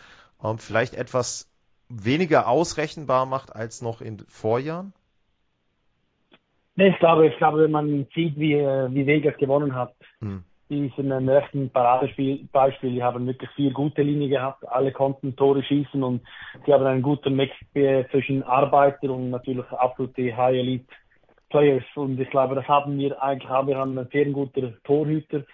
ähm, 0.42 0.59
vielleicht 0.59 0.95
etwas 0.95 1.49
weniger 1.88 2.49
ausrechenbar 2.49 3.25
macht 3.25 3.55
als 3.55 3.81
noch 3.81 4.03
in 4.03 4.19
Vorjahren? 4.29 4.92
Nee, 6.77 6.89
ich 6.89 6.99
glaube, 6.99 7.27
ich 7.27 7.37
glaube, 7.39 7.65
wenn 7.65 7.71
man 7.71 8.07
sieht, 8.15 8.39
wie, 8.39 8.55
wie 8.57 9.07
Vegas 9.07 9.37
gewonnen 9.39 9.75
hat, 9.75 9.95
hm. 10.21 10.45
die 10.69 10.93
sind 10.95 11.11
ein 11.11 11.27
rechten 11.27 11.71
Paradebeispiel. 11.71 12.91
Die 12.91 13.03
haben 13.03 13.27
wirklich 13.27 13.51
vier 13.57 13.73
gute 13.73 14.03
Linien 14.03 14.31
gehabt. 14.31 14.69
Alle 14.69 14.93
konnten 14.93 15.35
Tore 15.37 15.62
schießen 15.62 16.03
und 16.03 16.21
sie 16.67 16.73
haben 16.75 16.85
einen 16.85 17.01
guten 17.01 17.35
Mix 17.35 17.55
zwischen 17.73 18.43
Arbeiter 18.43 19.11
und 19.11 19.31
natürlich 19.31 19.67
absolute 19.71 20.37
High 20.37 20.57
Elite 20.57 20.85
Players. 21.49 21.85
Und 21.95 22.21
ich 22.21 22.29
glaube, 22.29 22.55
das 22.55 22.69
haben 22.69 22.99
wir 22.99 23.23
eigentlich 23.23 23.51
auch. 23.51 23.67
Wir 23.67 23.79
haben 23.79 23.97
einen 23.97 24.11
sehr 24.12 24.27
guten 24.27 24.77
Torhüter, 24.85 25.45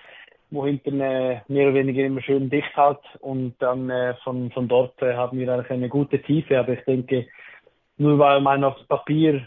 wo 0.51 0.67
hinten 0.67 1.01
äh, 1.01 1.41
mehr 1.47 1.69
oder 1.69 1.75
weniger 1.75 2.05
immer 2.05 2.21
schön 2.21 2.51
dicht 2.51 2.77
hat. 2.77 3.01
Und 3.21 3.55
dann 3.61 3.89
äh, 3.91 4.15
von, 4.25 4.51
von 4.51 4.67
dort 4.67 5.01
äh, 5.03 5.15
haben 5.15 5.39
wir 5.39 5.53
eigentlich 5.53 5.71
eine 5.71 5.89
gute 5.89 6.21
Tiefe. 6.21 6.59
Aber 6.59 6.73
ich 6.73 6.85
denke, 6.85 7.29
nur 7.97 8.19
weil 8.19 8.41
man 8.41 8.65
auf 8.65 8.77
Papier 8.89 9.47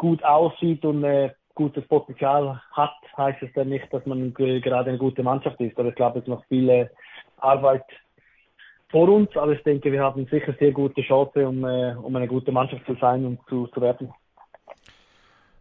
gut 0.00 0.24
aussieht 0.24 0.82
und 0.86 1.04
äh, 1.04 1.30
gutes 1.54 1.86
Potenzial 1.86 2.58
hat, 2.72 2.94
heißt 3.18 3.42
es 3.42 3.52
dann 3.54 3.68
nicht, 3.68 3.92
dass 3.92 4.06
man 4.06 4.32
gerade 4.32 4.88
eine 4.88 4.96
gute 4.96 5.22
Mannschaft 5.22 5.60
ist. 5.60 5.78
Aber 5.78 5.90
ich 5.90 5.94
glaube, 5.94 6.18
es 6.18 6.24
ist 6.24 6.28
noch 6.28 6.42
viel 6.46 6.88
Arbeit 7.36 7.84
vor 8.88 9.10
uns, 9.10 9.28
aber 9.36 9.52
ich 9.52 9.62
denke, 9.62 9.92
wir 9.92 10.02
haben 10.02 10.26
sicher 10.30 10.54
sehr 10.58 10.72
gute 10.72 11.02
Chance, 11.02 11.46
um, 11.46 11.62
äh, 11.64 11.94
um 11.96 12.16
eine 12.16 12.26
gute 12.26 12.50
Mannschaft 12.50 12.86
zu 12.86 12.94
sein 12.94 13.26
und 13.26 13.40
zu, 13.46 13.66
zu 13.68 13.80
werden. 13.82 14.10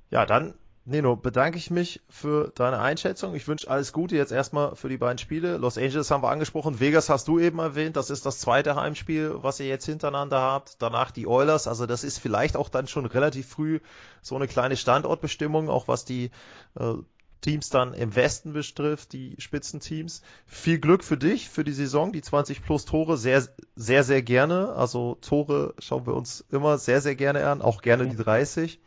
Ja, 0.10 0.26
dann 0.26 0.54
Nino, 0.90 1.16
bedanke 1.16 1.60
ich 1.60 1.70
mich 1.70 2.02
für 2.10 2.52
deine 2.56 2.80
Einschätzung. 2.80 3.36
Ich 3.36 3.48
wünsche 3.48 3.70
alles 3.70 3.94
Gute 3.94 4.16
jetzt 4.16 4.32
erstmal 4.32 4.76
für 4.76 4.90
die 4.90 4.98
beiden 4.98 5.20
Spiele. 5.20 5.58
Los 5.58 5.78
Angeles 5.78 6.10
haben 6.10 6.24
wir 6.24 6.32
angesprochen, 6.32 6.80
Vegas 6.80 7.10
hast 7.10 7.28
du 7.28 7.38
eben 7.38 7.60
erwähnt. 7.60 7.96
Das 7.96 8.10
ist 8.10 8.26
das 8.26 8.40
zweite 8.40 8.76
Heimspiel, 8.76 9.36
was 9.36 9.60
ihr 9.60 9.68
jetzt 9.68 9.86
hintereinander 9.86 10.42
habt. 10.42 10.82
Danach 10.82 11.12
die 11.12 11.28
Oilers. 11.28 11.68
Also 11.68 11.86
das 11.86 12.04
ist 12.04 12.18
vielleicht 12.18 12.58
auch 12.58 12.70
dann 12.70 12.88
schon 12.88 13.06
relativ 13.06 13.48
früh 13.48 13.82
so 14.24 14.36
eine 14.36 14.48
kleine 14.48 14.76
Standortbestimmung, 14.76 15.70
auch 15.70 15.88
was 15.88 16.06
die 16.06 16.32
äh, 16.80 16.94
Teams 17.42 17.70
dann 17.70 17.94
im 17.94 18.16
Westen 18.16 18.54
betrifft, 18.54 19.14
die 19.14 19.36
Spitzenteams. 19.38 20.24
Viel 20.48 20.80
Glück 20.80 21.04
für 21.04 21.18
dich, 21.18 21.50
für 21.50 21.64
die 21.64 21.72
Saison, 21.72 22.12
die 22.12 22.24
20 22.24 22.64
plus 22.64 22.86
Tore, 22.86 23.16
sehr, 23.16 23.48
sehr, 23.76 24.04
sehr 24.04 24.24
gerne. 24.24 24.74
Also 24.74 25.20
Tore 25.22 25.76
schauen 25.78 26.08
wir 26.08 26.16
uns 26.16 26.44
immer 26.50 26.80
sehr, 26.80 27.00
sehr 27.00 27.16
gerne 27.16 27.48
an, 27.48 27.62
auch 27.62 27.84
gerne 27.84 28.08
die 28.08 28.18
30. 28.18 28.80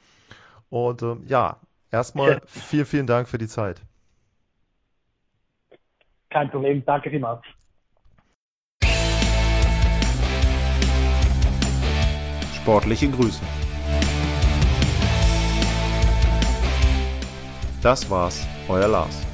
Und 0.68 1.02
ähm, 1.02 1.24
ja, 1.28 1.60
Erstmal 1.92 2.40
vielen, 2.46 2.86
vielen 2.86 3.06
Dank 3.06 3.28
für 3.28 3.36
die 3.38 3.46
Zeit. 3.46 3.82
Kein 6.30 6.50
Problem, 6.50 6.82
danke 6.86 7.10
vielmals. 7.10 7.42
Sportliche 12.56 13.10
Grüße. 13.10 13.42
Das 17.82 18.08
war's, 18.08 18.46
euer 18.68 18.88
Lars. 18.88 19.31